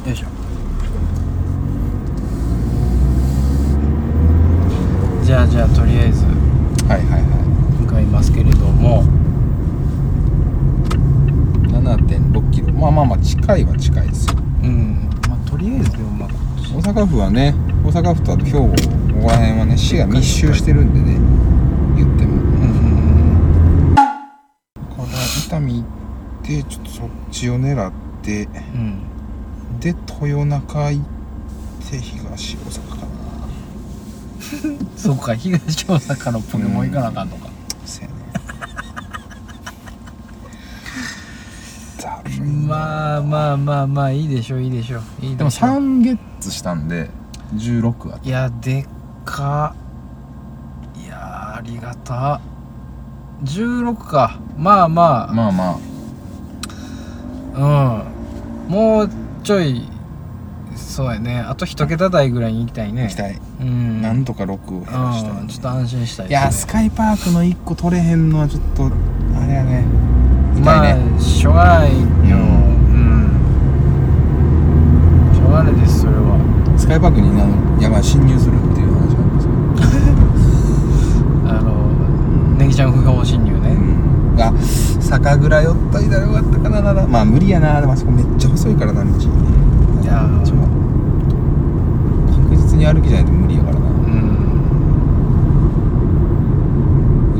[0.05, 0.27] よいしょ。
[5.23, 6.23] じゃあじゃあとりあえず。
[6.87, 7.44] はいはいはい
[8.15, 9.05] ますけれどもい
[11.67, 12.71] 7.6キロ。
[12.71, 14.35] まあまあまあ近いは近いですよ。
[14.63, 15.09] うん。
[15.27, 16.29] まあとりあえずでもまあ
[16.73, 18.71] 大阪府はね大阪府とあと兵庫こ
[19.21, 21.19] こら辺はね市が密集してるんでね
[21.97, 22.35] 言っても。
[22.35, 22.95] うんうん
[25.45, 25.85] 伊丹行っ
[26.43, 27.91] てちょっとそっちを狙っ
[28.23, 28.79] てうん。
[28.79, 29.11] うん
[29.79, 31.03] で豊中行っ
[31.91, 33.05] て東大阪かな。
[34.95, 37.49] そうか東大阪のポケモン行かなあかんのか。
[37.85, 38.13] せやね
[41.97, 45.01] ざるいまあまあまあまあいいでしょういいでしょう。
[45.25, 45.69] いいでもでしょう。
[45.69, 47.09] 3ゲッツしたんで
[47.55, 48.87] 16あいやでっ。
[49.25, 49.75] か
[51.03, 52.39] いやありがた。
[53.43, 54.39] 16か。
[54.57, 55.33] まあまあ。
[55.33, 55.79] まあま
[58.67, 58.71] うん。
[58.71, 59.09] もう
[59.43, 59.89] ちょい
[60.75, 61.39] そうやね。
[61.39, 63.03] あと一桁台ぐらいに行きたいね。
[63.03, 64.01] あ行きたい、うん。
[64.01, 65.47] なんとか6を減らしたい、うん。
[65.47, 68.89] ちょっと安心したいいやスカイパークの1個取れへんのはちょっとあ
[69.45, 69.85] れやね。
[70.55, 73.29] 痛まいね、あしょうがないようん、
[75.55, 76.37] しょうがないですそれは。
[76.77, 79.53] スカイパークにあの山侵入するっていう話なんですよ
[81.47, 81.89] あの
[82.57, 83.73] ネギちゃん不法侵入ね、う
[84.35, 84.41] ん。
[84.41, 84.53] あ
[84.99, 86.81] 酒蔵寄ったりだよかったかな。
[86.81, 87.79] ならまあ無理やな。
[87.79, 89.09] でもあそこめっちゃ細いからな道。
[89.09, 89.13] い
[90.05, 90.41] やー。
[90.43, 90.55] ちょ
[92.49, 93.93] 確実に歩きじゃないと無理やからなうん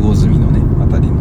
[0.01, 1.19] 魚住のねあたりのうん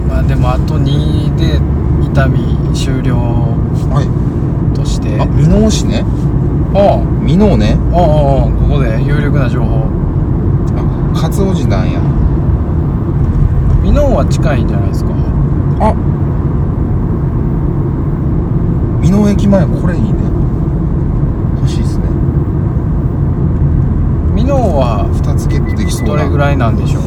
[0.00, 1.60] うんまあでもあと2で
[2.06, 2.38] 痛み
[2.74, 4.06] 終了はい
[4.74, 6.04] としてあ箕面市ね
[6.74, 7.04] おう
[7.56, 7.76] ね。
[7.92, 8.04] おうお
[8.48, 9.86] うおうここで有力な情報。
[10.76, 10.82] あ
[11.14, 12.00] 勝尾寺なんや。
[13.82, 15.10] 箕面は近いんじゃないですか？
[15.80, 15.94] あ。
[19.02, 20.08] 箕面駅前これいいね。
[21.56, 22.04] 欲しいっすね。
[24.34, 26.14] 箕面は2つゲットできそうな。
[26.14, 27.02] どれぐらいなんでしょう？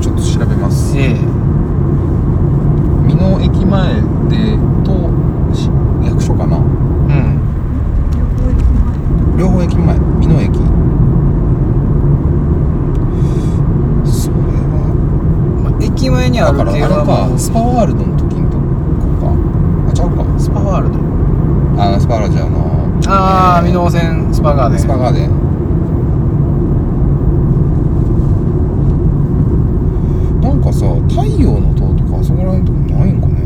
[0.00, 0.96] ちょっと調べます。
[0.98, 1.16] ええ。
[3.08, 3.94] 箕面駅前
[4.28, 5.10] でと
[5.54, 5.68] し
[6.02, 6.64] 役所かなうん
[9.36, 10.54] 両方駅前箕面駅。
[14.06, 14.72] それは
[15.64, 18.62] まあ、駅前にあるだからあれかスパワールドの時のとこ
[19.26, 19.32] か。
[19.90, 20.24] あちゃうか。
[20.38, 20.98] スパワールド。
[21.82, 22.58] あのスパワールドじゃあの
[23.06, 24.78] ああえー箕面線スパガーデン。
[24.78, 25.30] スパガーデン。
[30.40, 33.42] なんかさ太陽の塔とかあそこら辺のとこないんかね。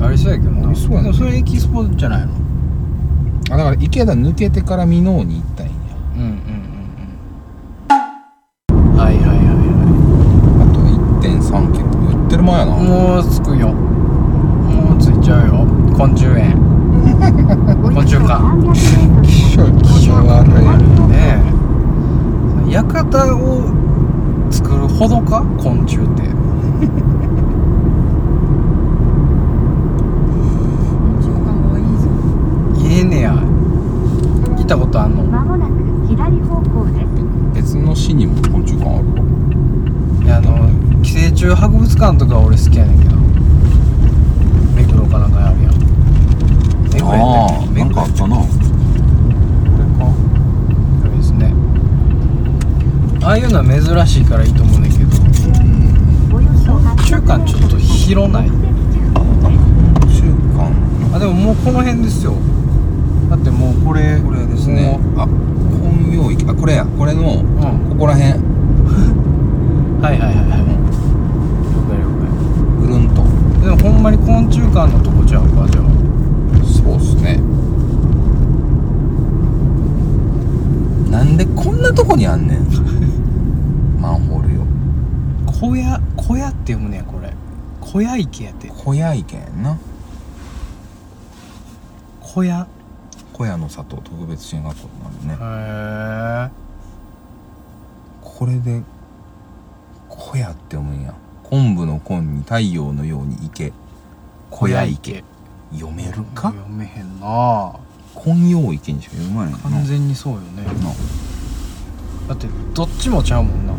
[0.00, 0.72] ありそうやけどな。
[0.76, 2.37] そうやそれエキスポじゃないの？
[3.50, 5.72] あだから池田抜けてから箕面に行ったんや。
[6.16, 6.32] うんうんうん
[7.90, 7.94] う
[8.94, 8.96] ん。
[8.98, 9.42] はいはいはいは
[10.60, 10.80] あと
[11.26, 12.76] 1.3キロ言ってる前やな。
[12.76, 13.72] いもう着くよ。
[13.72, 15.66] もう着いちゃうよ。
[15.96, 16.56] 昆虫園
[17.94, 18.38] 昆虫館
[19.22, 20.50] 気象気象悪い
[21.08, 21.16] ね
[22.68, 22.72] え。
[22.72, 23.64] 館を
[24.50, 25.42] 作るほどか？
[25.58, 26.22] 昆虫って
[31.20, 31.98] 時間がいいっ
[34.68, 35.24] たことあんの？
[35.24, 35.72] まもなく
[36.06, 37.64] 左方向です。
[37.72, 39.22] 別の市にも昆虫館あるわ。
[40.22, 40.68] いやあの
[41.02, 43.16] 寄生虫博物館とか俺好きやねんけど。
[44.76, 45.72] 目黒かなんかにあるやん。
[46.92, 48.36] 目黒やあったなんかあったな。
[48.36, 50.04] これか。
[51.00, 51.54] これですね。
[53.22, 55.08] ああいうのは珍しいからいいと思うねんけど。
[57.06, 58.50] 中間ちょっと広ない。
[61.10, 62.34] あでももうこの辺ですよ
[63.28, 64.98] だってもうこれこれですね。
[65.16, 66.86] あ本領域あこれや。
[66.86, 67.44] これの
[67.90, 68.32] ここら辺。
[70.00, 70.60] はいはいはいはい。
[71.60, 72.08] 了解了
[72.80, 73.22] ぐるんと。
[73.60, 75.84] 解でもほんまに昆虫館のとこちゃうかじゃあ。
[76.64, 77.38] そうっすね。
[81.10, 82.66] なんでこんなとこにあんねん。
[84.00, 84.60] マンホールよ。
[85.46, 87.34] 小屋小屋って読むねんこれ。
[87.80, 88.72] 小屋池やって。
[88.74, 89.76] 小屋池やんな。
[92.20, 92.66] 小屋
[93.38, 96.50] 小屋の里特別支援学校になるね。
[96.50, 96.50] へえ
[98.20, 98.82] これで
[100.08, 101.14] 小屋って読むんや。
[101.44, 103.72] 昆布の昆に太陽のように池
[104.50, 105.22] 小屋池
[105.72, 106.50] 読めるか？
[106.50, 107.76] 読めへんな。
[108.12, 109.58] 昆陽池にしか読まないな。
[109.58, 110.64] 完全にそうよね。
[110.64, 110.72] な。
[112.28, 113.74] だってどっちもちゃうもんな。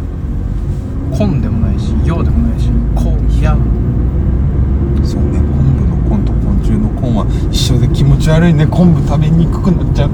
[1.17, 3.09] 昆でもないし陽でもないし小
[3.43, 3.57] や
[5.03, 10.09] そうね昆布の昆と昆虫の昆は一緒で気持ち悪いね昆布食べにくくなっちゃう。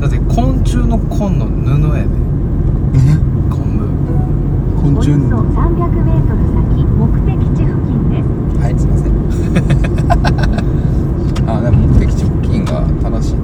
[0.00, 2.08] だって昆虫の昆の布やで。
[3.50, 3.60] 昆
[4.80, 8.26] 昆虫およそ300メートル先目的地付近です。
[8.60, 9.12] はいすいません。
[11.48, 13.34] あでも目的地付近が正しい。
[13.34, 13.40] ね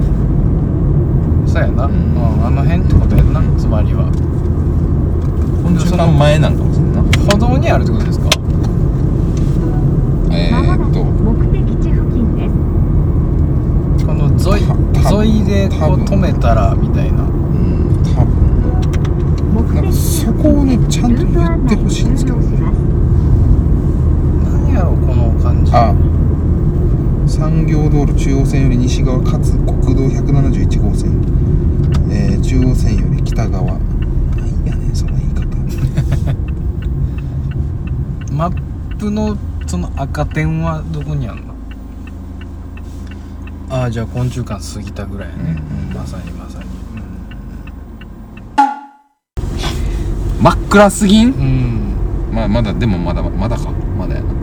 [1.47, 4.11] 布そうやな、んん、あの辺ってことやんなつまりは。
[5.63, 7.03] 昆虫が前なんかもしれんな。
[7.03, 8.31] 歩道にあるってことですか
[10.31, 14.29] えまもなくー、っと目的地付近ですこの
[15.13, 17.23] 沿いでこう止めたらみたいな。
[17.23, 18.03] うん。
[18.15, 25.73] 多分なんかそこをねちゃんと言ってほしいんですけどルート案内終了します何やろこの感じ。
[25.75, 25.95] あ。
[27.27, 31.11] 産業道路中央線より西側かつ国道171号線、
[32.11, 33.65] えー、中央線より北側。
[33.65, 33.79] なん
[34.65, 35.45] やねんその言い方。
[38.33, 41.56] マップのその赤点はどこにあんの？
[43.87, 45.89] ああじゃあ昆虫館過ぎたぐらいやね、うん。
[45.91, 46.67] うんまさにまさに。
[50.43, 51.29] 真っ暗すぎん？
[51.29, 53.71] うん、まあまだでもまだまだか？
[53.97, 54.35] まだやな。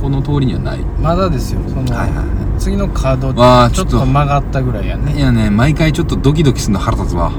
[0.00, 0.78] この通りにはない。
[1.02, 1.60] まだですよ。
[1.68, 3.92] その、は次の角わあちょっと。
[3.92, 5.16] ちょっと曲がったぐらいやね。
[5.16, 7.32] いやね毎回ちょっとドキドキするの腹立つわ。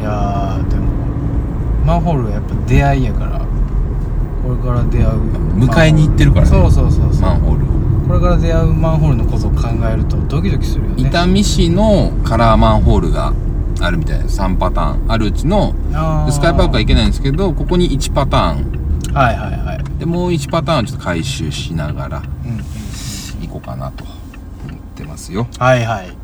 [0.00, 0.86] いやーでも
[1.84, 3.38] マンホールはやっぱ出会いやから
[4.42, 5.20] これから出会う
[5.58, 6.50] 迎えに行ってるからね。
[6.50, 7.20] そうそうそうそう。
[7.20, 7.81] マンホールを
[8.12, 11.02] これから出会うマンホールのことを考えるとドキドキするよね。
[11.02, 13.32] 伊丹市のカラーマンホールが
[13.80, 15.74] あるみたいです3パターンあるうちの。
[16.30, 19.14] スカイパークは行けないんですけどここに1パターン。
[19.14, 19.98] はいはいはい。
[19.98, 22.58] でもう1パターンちょっと回収しながらうんうん
[23.48, 24.12] 行こうかなと思
[24.76, 25.46] ってますよ。
[25.58, 26.14] はいはい。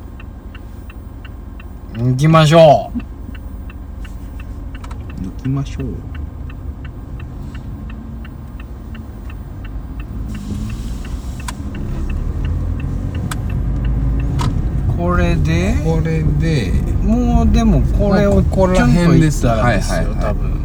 [1.97, 2.93] 行きましょ
[5.23, 6.18] 抜きましょう
[14.99, 20.59] これでこれでもうでもこれをまあここらちょんと辺でったらですよ、はいはいはい多分。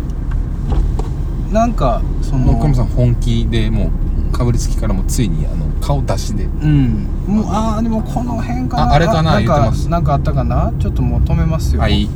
[1.53, 3.91] なんかそのもうカムさん本気でも
[4.29, 7.07] うかぶりつきからもうついにあの顔出しでうん。
[7.27, 8.83] もうああでもこの辺かな。
[8.91, 9.87] ああれかななん言ってます。
[9.87, 10.73] なんかあったかな？
[10.79, 11.81] ちょっともう止めますよ。
[11.81, 12.07] はい。
[12.07, 12.13] ちょっ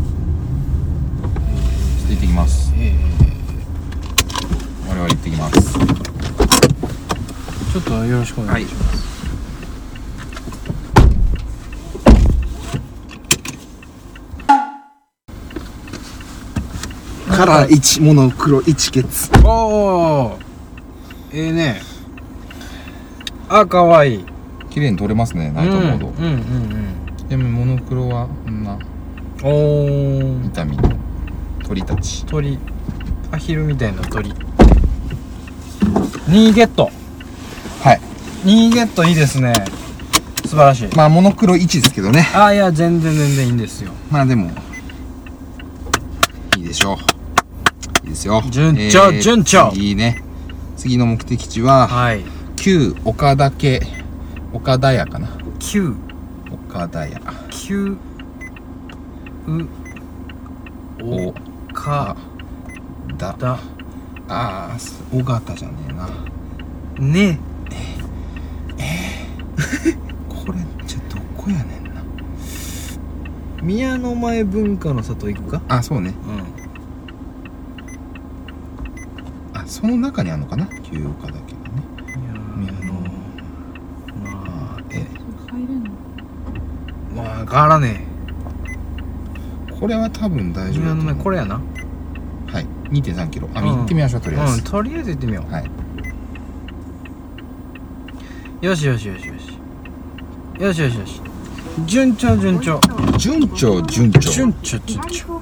[2.07, 2.73] と行ってきます。
[2.77, 2.95] え
[4.89, 5.77] 我々行ってきます。
[5.77, 5.87] ー
[7.73, 8.96] ちょっとよろしくお願いします、
[17.37, 20.39] カラー1モノクロ1ケツおお
[21.31, 21.83] ええね。
[23.47, 24.21] あかわい。
[24.21, 24.25] い
[24.71, 25.51] 綺麗に撮れますね。
[25.51, 28.73] ナイトモード、うんうんうんでもモノクロはこんな。
[28.73, 28.81] うん
[29.43, 30.77] おお痛み。
[30.77, 30.89] の
[31.63, 32.25] 鳥たち。
[32.25, 32.57] 鳥。
[33.31, 34.31] アヒルみたいな鳥。
[36.29, 36.89] 2ゲット。
[37.83, 38.01] はい。
[38.47, 39.53] 2ゲットいいですね。
[40.43, 40.89] 素晴らしい。
[40.95, 42.27] まあモノクロ1ですけどね。
[42.33, 43.91] あいや全然全然いいんですよ。
[44.09, 44.49] まあでも
[46.57, 47.16] いいでしょう
[48.07, 48.41] いいですよ。
[48.49, 49.69] 順調順調。
[49.73, 50.23] 次ね。
[50.77, 52.23] 次の目的地ははい。
[52.55, 53.81] 旧岡田家
[54.53, 55.27] 岡田屋かな。
[55.59, 55.93] 9
[56.69, 57.19] 岡田屋。
[57.49, 57.97] 9
[59.47, 59.67] う
[61.01, 61.33] お
[61.73, 62.15] か
[63.17, 63.59] だだ
[64.29, 66.09] ああす尾形じゃねえな。
[66.99, 67.39] ね。
[70.29, 72.01] これじゃどこやねんな。
[73.61, 75.61] 宮の前文化の里行くか？
[75.67, 76.13] あそうね。
[76.25, 76.39] うん。
[76.39, 76.43] あ
[79.67, 80.65] その中にあるのかな？
[80.81, 81.83] 休岡だけどね。
[82.55, 82.93] 宮の。
[84.23, 85.05] まあえ
[85.51, 85.91] 入れんの？
[85.91, 88.07] あまあ変わらね
[89.79, 91.05] これは多分大丈夫だと思う。
[91.05, 91.55] 前これやな。
[91.55, 91.61] は
[92.59, 92.65] い。
[92.89, 93.49] 2 3キロ。
[93.53, 93.67] あ、うん。
[93.67, 95.69] 行ってみましょうとりあえず、うんとりあえず行ってみよはい、
[98.61, 99.59] うよしよしよしよし。
[100.59, 101.21] よしよしよし。
[101.85, 102.79] 順調順調。
[103.17, 104.19] 順調順調。
[104.21, 105.41] 順調順左調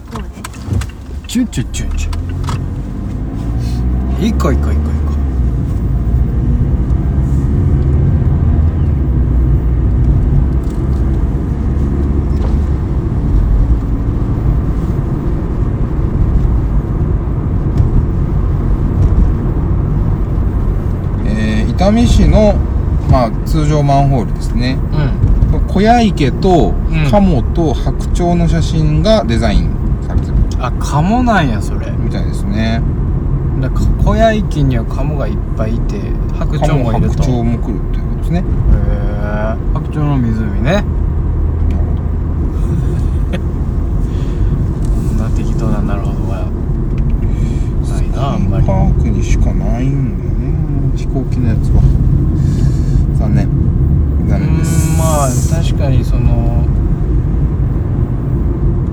[1.27, 2.24] 順調順調
[4.19, 5.15] 行こう行こう行こう行こ
[21.27, 22.53] えー、伊丹市の、
[23.11, 24.77] まあ、通常マンホールですね。
[25.51, 25.67] ううん。
[25.67, 27.07] 小屋池とん。
[27.11, 29.69] カモと白鳥の写真がデザイン
[30.07, 30.33] されてる。
[30.59, 31.91] あカモなんやそれ。
[31.91, 32.81] みたいですね
[33.61, 35.99] だ小屋池にはカモがいっぱいいて
[36.33, 37.23] 白鳥もいると。
[37.23, 38.39] 白鳥も来るということですね。
[38.39, 38.43] へえ
[39.73, 40.83] 白鳥の湖ね。
[43.31, 46.45] こんな適当ななるほどは。
[47.89, 48.65] ないなあんまり。
[48.65, 50.97] パークにしかないんだよね。
[50.97, 51.81] 飛行機のやつは
[53.17, 53.49] 残念う
[54.29, 55.29] 残念ですーんまあ
[55.63, 56.65] 確かにその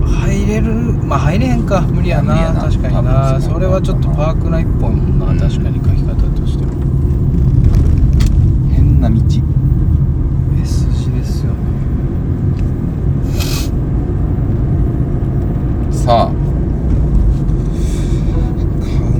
[0.04, 2.52] 入れるまあ入れへんか無理やな。
[2.52, 5.38] 確かに多な分それはちょっとパーク内っぽいもんな、うん。
[5.38, 6.70] 確かに書き方としては。
[8.70, 9.16] 変な道。
[10.60, 11.58] S 字ですよね。
[15.92, 16.32] さあ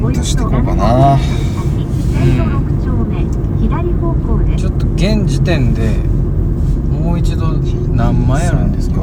[0.03, 3.25] カウントしていこうかな線路6丁目
[3.61, 5.89] 左方向ですちょっと現時点で
[6.91, 7.55] もう一度
[7.95, 9.03] 何枚あるんですか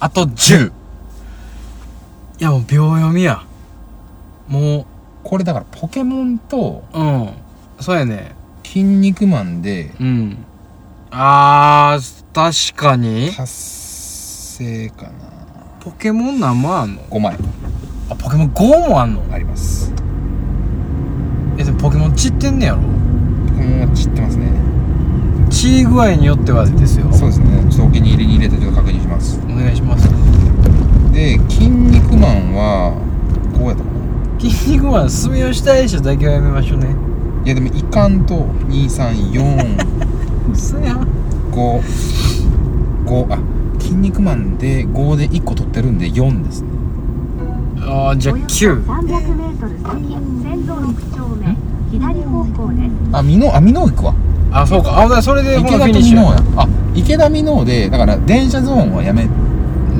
[0.00, 0.72] あと10い
[2.42, 3.42] やもう秒読みや。
[4.48, 4.86] も
[5.22, 7.28] これだからポケモンとううん。
[7.80, 8.34] そうやね
[8.64, 10.38] 「筋肉マン」でうん。
[11.10, 12.24] あー
[12.72, 13.30] 確かに。
[13.36, 15.10] 達成かな。
[15.80, 17.36] ポケモン何枚あんの？5枚。
[18.08, 19.22] あポケモン GO もあんの？
[19.32, 19.92] あります。
[21.58, 22.80] えでもポケモン散ってんねやろ？
[22.80, 24.50] ポケモンは散ってますね。
[25.50, 27.12] 血具合によってはですよ。
[27.12, 27.64] そうですね。
[27.70, 29.40] ちょっとお気に入りに入れてちょっと確認します。
[29.48, 30.08] お願いします。
[31.12, 32.92] で「筋肉マン」は
[33.58, 34.40] こうやったかな？
[34.40, 36.88] 筋肉マン住吉大社だけはやめましょうね。
[37.44, 39.66] いやでもいかんと2345
[40.52, 41.06] 嘘やん。
[41.52, 41.80] 5
[43.32, 43.38] あ
[43.78, 46.68] 筋肉マンで5で1個取ってるんで4ですね。
[47.82, 51.56] あーじゃあおよそ9 300メートル先線路6丁目
[51.90, 52.90] 左方向です。
[53.12, 54.14] あ美濃あ美濃行くわ。
[54.52, 55.02] あそうか。
[55.16, 56.42] あそれでほ池田とらフィニッシュ美濃や。
[56.56, 59.28] あ池田美濃でだから電車ゾーンはやめ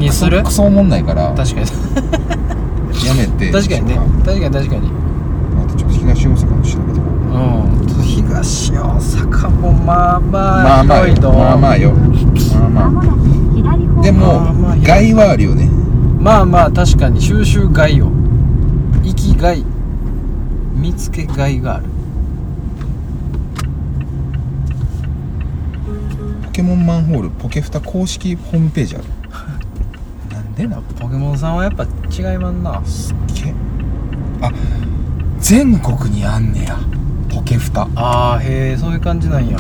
[0.00, 0.42] にする？
[0.42, 1.66] クソおもんないから確かに。
[3.06, 3.94] やめて確かにね。
[4.24, 4.90] 確かに確かに。
[4.90, 7.86] 待ってちょっと東大阪の調べてこううん。
[7.86, 11.92] ちょっと東大阪もまあまあまあまあまあまあよ。
[11.92, 14.02] まあまあ。
[14.02, 15.68] でもまあまあ害はあるよね。
[16.18, 18.10] まあまあ確かに収集外よ
[19.02, 19.64] 行き外
[20.74, 21.86] 見つけ外がある。
[26.44, 29.04] ポケモンマンホールポケフタ公式ホームページある
[30.67, 32.83] なんでなポケモンさんはやっぱ違いまんな。
[32.85, 33.54] すっげえ。
[34.42, 34.50] あ
[35.38, 36.77] 全国にあんねや。
[37.33, 37.88] ポケフタ。
[37.94, 39.58] あーへえそういう感じなんや。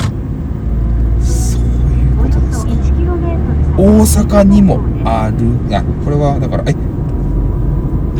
[1.20, 5.36] そういうことですか1キロメートル先大阪にもある。
[5.76, 6.74] あこれはだからえ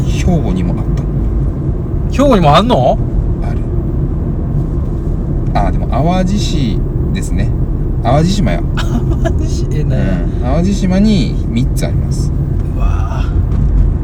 [0.07, 1.03] 兵庫にもあった。
[2.13, 2.99] 兵庫にもあんの？
[3.43, 3.61] ある。
[5.55, 6.79] あでも淡路市
[7.13, 7.51] ですね。
[8.03, 8.63] 淡路島や、
[9.73, 12.33] えなや、うん、淡路島に3つあります
[12.75, 13.25] うわ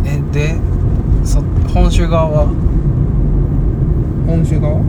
[0.05, 0.55] ーえで
[1.25, 1.41] そ
[1.77, 2.47] 本州側は？
[4.27, 4.81] 本州側？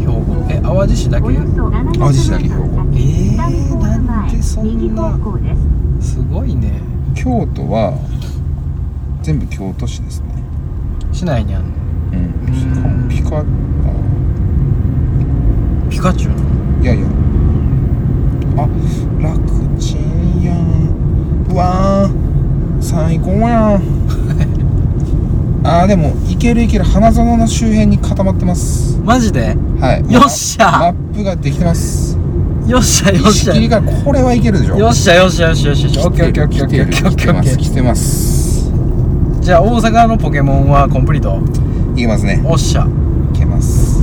[0.00, 0.46] 兵庫。
[0.50, 1.28] え淡路市だけ？
[1.28, 2.58] およそ700メート淡路市だけ兵庫。
[2.58, 5.08] えーなんでそんな？
[6.00, 6.80] すすごいね。
[7.14, 7.94] 京都は
[9.22, 10.26] 全部京都市ですね。
[11.12, 11.68] 市内にあんの？
[12.14, 13.08] うん。
[13.08, 13.44] ピカピカ
[15.88, 16.34] ピカチュ
[16.80, 17.06] ウいやいや。
[18.56, 18.62] あ
[19.22, 19.38] 楽
[19.78, 21.46] ちんやん。
[21.48, 22.82] うわー。
[22.82, 24.03] 最高やん
[25.66, 28.98] あーでもいけるいける花園の周辺に固まってます。
[28.98, 29.56] マジで？
[29.80, 30.12] はい。
[30.12, 30.70] よっしゃ。
[30.70, 32.18] マップができてます。
[32.68, 33.52] よっしゃよっしゃ。
[33.52, 34.76] 石切りからこれはいけるでしょ。
[34.76, 36.06] よっしゃよっしゃよっしゃよっしゃ。
[36.06, 36.82] オッケーオッケーオッケーオッケー。
[36.82, 38.70] オッケーオッケーオッケー来てます
[39.40, 41.40] じゃあ大阪のポケモンはコンプリート。
[41.96, 42.42] いけますね。
[42.44, 42.86] おっしゃ。
[43.34, 44.02] いけます。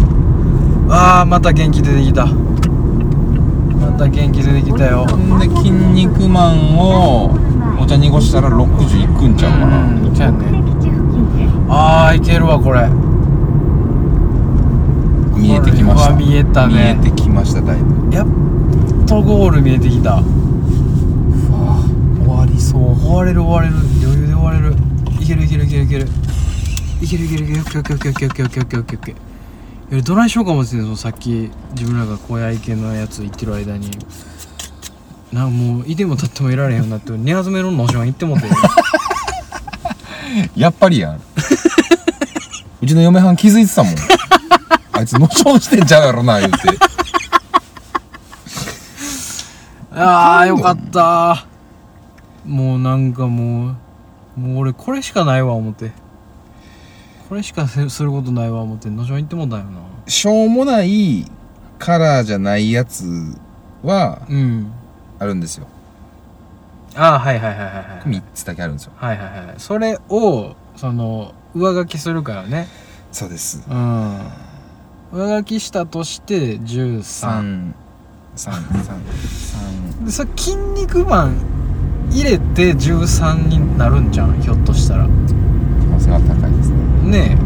[0.90, 2.26] あーまた元気出てきた。
[2.26, 5.06] また元気出てきたよ。
[5.06, 7.30] ほんで筋肉マンを
[7.80, 9.84] お茶濁したら60いくんちゃうかな。
[9.84, 10.62] うんそうやね
[11.74, 12.86] あーいけるわこれ。
[15.40, 16.14] 見えてきました。
[16.14, 16.98] 見えたね。
[17.02, 18.14] 見えてきましただいぶ。
[18.14, 18.26] やっ
[19.08, 20.22] とゴール見えてきた。
[20.22, 20.26] 終
[22.28, 23.00] わりそう。
[23.00, 23.76] 終われる終われる。
[24.04, 24.76] 余裕で終われる。
[25.22, 26.10] いけるいけるいけるいける。
[27.02, 29.16] いけるいけるいけるオッケーオッケーオッケーオッケーオッケーオッケーオッケーオッケーオッケー
[29.96, 33.90] いやどないしようかもしれないさっき自分らが小屋愛犬のやつ言ってる間に。
[35.34, 38.50] なんかもういても立ってもいられへんようになって寝集めのノーション行ってもって
[40.56, 41.22] やっぱりやん。
[42.82, 43.96] うちの嫁はん気づいてたもん。
[44.94, 46.58] あいつ野ションしてんちゃうやろな言うて。
[49.94, 51.46] ああよかった。
[52.46, 53.76] もうなんかも
[54.38, 55.92] うもう俺これしかないわ思って。
[57.30, 58.90] これしかせすることないわ思って。
[58.90, 59.80] 野ション行ってもうたよな。
[60.08, 61.26] しょうもない
[61.78, 63.06] カラーじゃないやつ
[63.84, 64.72] はうん。
[65.20, 65.68] あるんですよ
[66.96, 68.10] ああはいはいはいはいはい。
[68.10, 68.94] 3つだけあるんですよ。
[68.96, 72.68] はいはいはいそれをその上書きするからね。
[73.12, 73.64] そうです。
[73.70, 74.20] うん。
[75.14, 77.74] 上書きしたとして13
[78.36, 81.36] 33でそれ「筋肉マン」
[82.12, 85.06] 入れて13になるんじゃんひょっとしたら。
[85.06, 85.10] 可
[85.86, 86.76] 能性は高いですね。
[87.12, 87.38] ね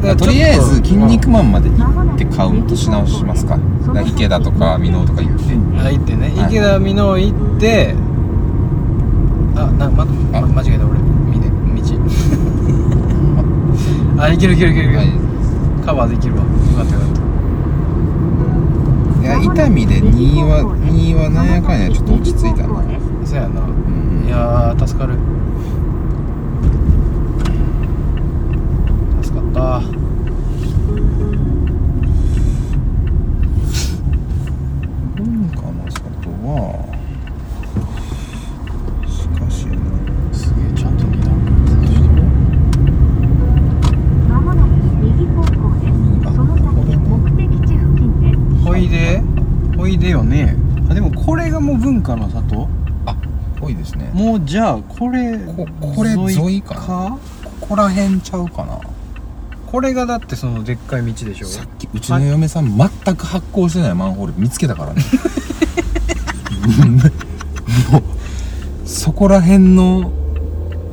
[0.00, 0.06] え。
[0.06, 3.58] だからちょっとりあえず「筋肉ママン」まで行ってカウントし直しますか。
[4.06, 5.54] 池田とか箕面とか行って。
[5.78, 6.32] あ行ってね。
[6.36, 7.94] はい池田美濃行って
[9.66, 10.42] あなままあ。
[10.42, 10.98] 間違えた俺。
[11.30, 11.82] 見ね道。
[14.22, 15.12] あいけるいけるいけるいける、はい。
[15.84, 16.40] カバーできるわ。
[16.40, 16.46] よ
[16.76, 17.20] かったよかった。
[19.22, 22.82] いや伊丹で2は2はなんやかんやちょっと落ち着いたな
[23.24, 23.48] そやな。
[23.48, 24.26] うん。
[24.26, 25.14] いやー助かる。
[29.22, 30.00] 助かった。
[35.20, 36.02] 文化の里
[36.48, 36.82] は
[39.06, 39.74] しかしな
[40.32, 41.36] すげえちゃんと二段
[44.28, 49.22] まもなく右方向ですその先目的地付近ですほいで
[50.00, 50.56] ほいでよね。
[50.88, 52.68] あでもこれがもう文化の里？
[53.60, 54.10] 多いですね。
[54.14, 57.18] もうじゃあこれここれ沿いかな？
[57.60, 58.80] ここら辺ちゃうかな？
[59.70, 61.46] これがだってそのでっかい道でしょ？
[61.46, 65.02] さっきうちの嫁さん全く発光してないマンホール見つけたからね。
[67.92, 68.02] もう
[68.86, 70.10] そこら辺の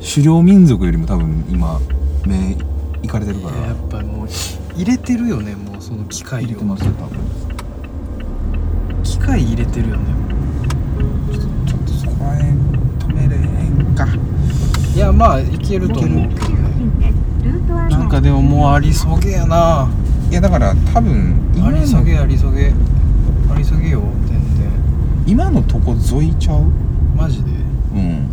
[0.00, 1.80] 狩猟民族よりも多分今
[2.26, 2.56] 目
[3.02, 3.56] いかれてるから。
[3.66, 4.28] やっぱもう
[4.76, 7.18] 入れてるよねもうその機械を入れてますよ多分
[9.28, 10.04] 機械入れてるよね。
[11.30, 12.48] ちょっとちょっとそこら辺
[12.98, 14.06] 止めれへんか。
[14.94, 16.28] いやまあいけると思う。
[17.90, 19.90] なんかでももうありそげやな。
[20.30, 22.72] いやだから多分ありそげありそげ。
[23.52, 24.70] ありそげよ全然。
[25.26, 26.62] 今のとこ沿いちゃう？
[27.14, 27.50] マジで。
[27.50, 27.52] う
[27.98, 28.26] ん。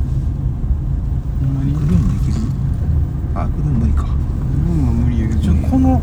[1.41, 1.73] ほんまに？
[1.73, 2.41] グルーンできる？
[3.35, 4.05] あグルーン無理か。
[4.05, 6.01] うん無理やけどちょうんこの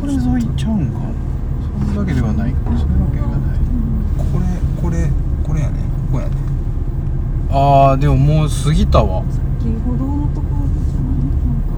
[0.00, 0.98] これ沿いちゃうんか。
[1.86, 3.15] そんだけではないかそれだけではない
[4.86, 5.10] これ
[5.44, 5.80] これやね。
[6.12, 6.36] ここやね。
[7.50, 9.24] あーでももう過ぎたわ。
[9.58, 11.24] 先ほどのところじゃない？
[11.42, 11.74] なんか。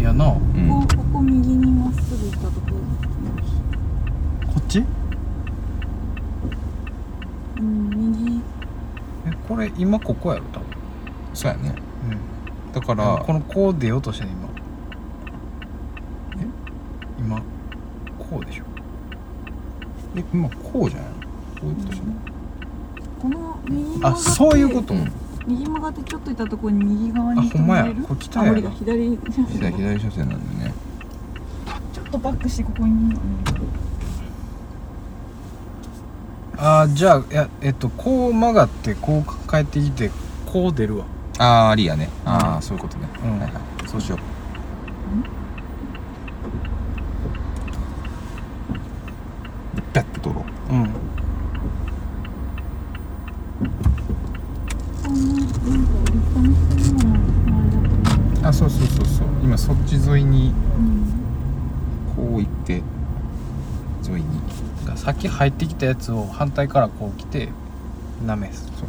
[0.00, 0.24] いやな。
[0.24, 0.68] うん。
[0.68, 2.76] ここここ右にまっすぐ行ったところ。
[4.54, 4.82] こっち？
[7.58, 8.40] うん右。
[9.26, 10.68] えこれ今ここやろ多分。
[11.34, 11.74] そうやね。
[12.10, 12.72] うん。
[12.72, 14.48] だからこのこう出ようとしてん今。
[16.38, 16.46] え？
[17.18, 17.38] 今
[18.18, 18.64] こうでしょ。
[20.16, 21.15] え今こうじゃない？
[21.66, 22.16] こういうことしない
[23.20, 25.12] この右あそういうこと、うん
[25.48, 27.84] 右曲がってちょっと行ったところに右側にあほんまや。
[27.84, 30.74] これ北やなあ無理だ左左左車線なんでね。
[31.92, 33.18] ちょっとバックしてここに、うん
[36.58, 40.10] あーじゃあいやえっとこう曲がってこう帰ってきて
[40.46, 41.04] こう出るわ。
[41.38, 42.08] ああありやね。
[42.24, 43.30] ああそういうことね、うん。
[43.32, 43.52] はいはい。
[43.86, 44.18] そうしよう。
[49.76, 50.86] でペッて取ろううん
[55.06, 59.76] このなんか折り込みするのもあれだと思うあそうそうそうそう今そっ
[60.16, 61.06] 沿いにうん
[62.16, 62.82] こう行って
[64.04, 64.24] 沿いに。
[64.96, 67.48] さっき入ってきたやつを反対からこう来て
[68.26, 68.64] なめす。
[68.76, 68.88] そう。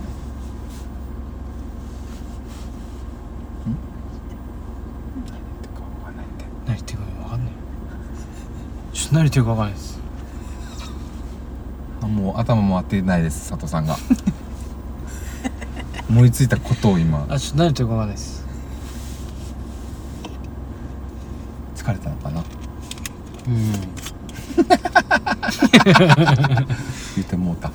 [6.66, 6.94] 何言って。
[6.94, 7.54] るか分かんない。
[8.94, 10.00] ちょっと何言ってるか分かんないです。
[12.02, 13.98] あもう頭回ってないです佐藤さんが。
[16.10, 17.26] 思いついたことを今。
[17.30, 18.46] あちょっと何言ってるか分かんないです。
[21.76, 22.10] 疲れた
[23.48, 23.72] うん。
[27.16, 27.72] 言ってもうた。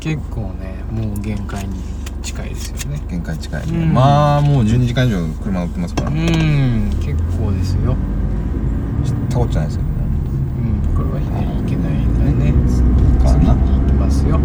[0.00, 1.80] 結構ねもう限界に
[2.22, 3.00] 近いですよね。
[3.08, 3.92] 限界近い、うん。
[3.94, 6.26] まあもう12時間以上車乗ってますから、うね
[6.88, 7.96] ん結構ですよ。
[9.04, 9.88] 知ったことないですよね。
[10.58, 12.94] うんこれは左行けないんだね。
[13.26, 14.44] 次に行きますようん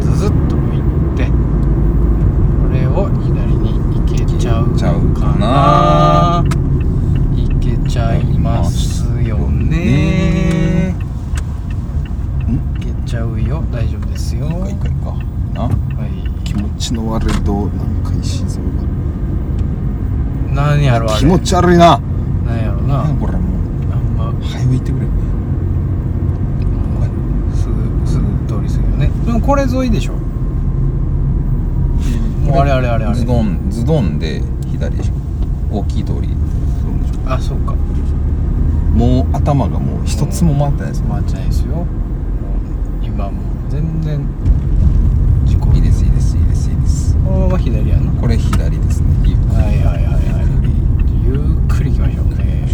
[0.00, 0.78] ずずっと向い
[1.16, 1.32] てこ
[2.72, 6.44] れを左に行けちゃうちゃうかかなな
[7.36, 10.94] 行けちゃいますよね
[12.48, 15.12] 行けちゃうよ大丈夫ですよいいかいいかいいか
[15.52, 15.70] なは
[16.06, 16.10] い
[16.44, 18.60] 気持ちの悪いどうなんか石像
[20.54, 21.98] 何やろあれが気持ち悪いな。
[22.44, 23.04] 何やろな。
[23.04, 23.42] なんこれもう。
[23.90, 25.06] あんま早く行ってくれ。
[27.56, 29.10] すぐすぐ通り過ぎるね。
[29.24, 30.12] でもこれ沿いでしょ。
[32.44, 33.14] もうあれあれあれあれ。
[33.14, 35.78] ズドンズドンで左でしょ。
[35.78, 36.28] 大きい通り。
[36.28, 36.34] ズ
[36.84, 37.32] ドンでしょ。
[37.32, 37.74] あそうか。
[38.92, 41.68] もう頭がもう一つも回ってないです回ってないですよ。
[41.72, 41.86] もう
[43.02, 44.20] 今もう全然。
[45.46, 47.16] 事故いいですいいですいいですいいです。
[47.24, 49.08] このまま左やなこれ左ですね。
[49.54, 50.13] はいはいはい
[51.34, 52.68] ゆっくり行きましょうね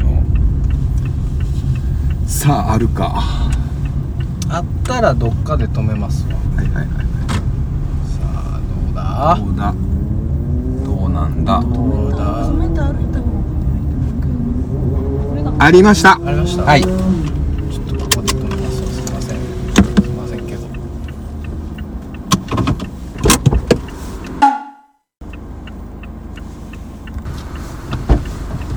[2.27, 3.23] さああるか。
[4.51, 6.35] あったらどっかで止めますわ。
[6.35, 9.35] はいはいはいさあどうだ？
[9.41, 9.75] どうだ？
[10.85, 11.61] どうなんだ？
[11.61, 11.69] ど
[12.09, 12.49] うだ？
[12.49, 13.67] 止めて歩いた方がいい
[14.21, 15.53] と思うこれが。
[15.59, 16.15] ありました。
[16.15, 16.65] ありました。
[16.65, 16.95] はいちょっ
[17.87, 19.39] とここで止めますわすいません
[20.03, 20.67] すいませんけど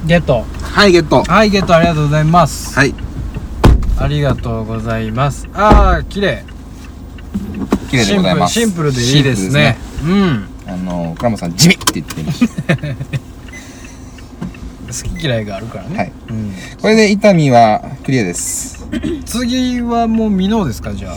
[0.06, 0.43] ゲット。
[0.62, 1.24] はいゲット。
[1.24, 1.76] はいゲット。
[1.76, 2.78] ありがとうございます。
[2.78, 2.93] はい。
[3.97, 5.47] ありがとうございます。
[5.54, 6.43] ああ綺麗。
[7.89, 8.54] 綺麗でございます。
[8.54, 9.78] シンプルでいいですね。
[10.04, 10.47] うん。
[10.68, 12.76] あの倉本さん地味って言ってました。
[14.93, 16.12] 好き嫌いがあるからね、はい。
[16.30, 18.86] うん、これで伊丹はクリアです。
[19.26, 21.16] 次はもう美濃ですかじゃあ。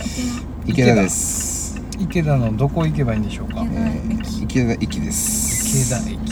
[0.64, 1.80] 池田です。
[1.98, 2.36] 池田。
[2.36, 3.62] のどこ行けばいいんでしょうか。
[3.62, 5.92] えー、池田駅です。
[5.92, 6.25] 池田駅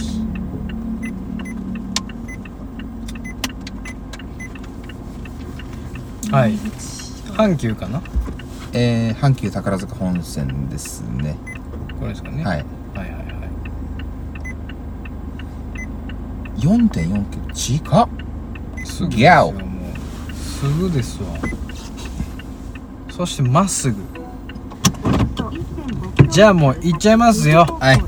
[6.31, 6.53] はい。
[7.37, 8.01] 阪急かな？
[8.73, 11.37] えー、阪急宝塚本線ですね。
[11.99, 12.43] これですかね？
[12.43, 12.57] はい。
[12.57, 12.65] はい
[12.97, 13.23] はいはい。
[16.59, 17.43] 4.4キロ。
[17.53, 18.09] 近っ。
[18.85, 19.47] すぐですギャオ。
[19.47, 20.33] よもう。
[20.33, 21.29] すぐですわ。
[23.09, 23.97] そしてまっすぐ。
[26.29, 27.65] じゃあもう行っちゃいますよ。
[27.79, 28.01] はい。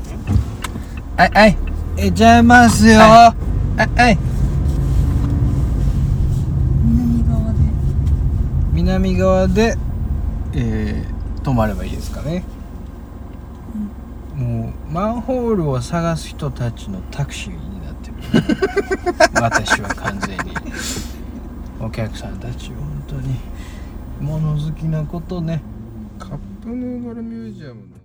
[1.16, 1.30] はい。
[1.30, 1.56] はい
[1.96, 3.34] 行っちゃいますよ、は
[3.76, 3.80] い。
[3.98, 4.18] はい
[8.98, 9.76] 南側で
[10.54, 12.42] えー、止まればいいですかね、
[14.34, 18.14] もうマンホールを探す人たちのタクシーになってる。
[19.40, 20.52] 私は完全に。
[21.80, 23.36] お客さんたち本当に。
[24.20, 25.60] 物好きなことね。
[26.18, 27.97] カップヌードルミュージアムの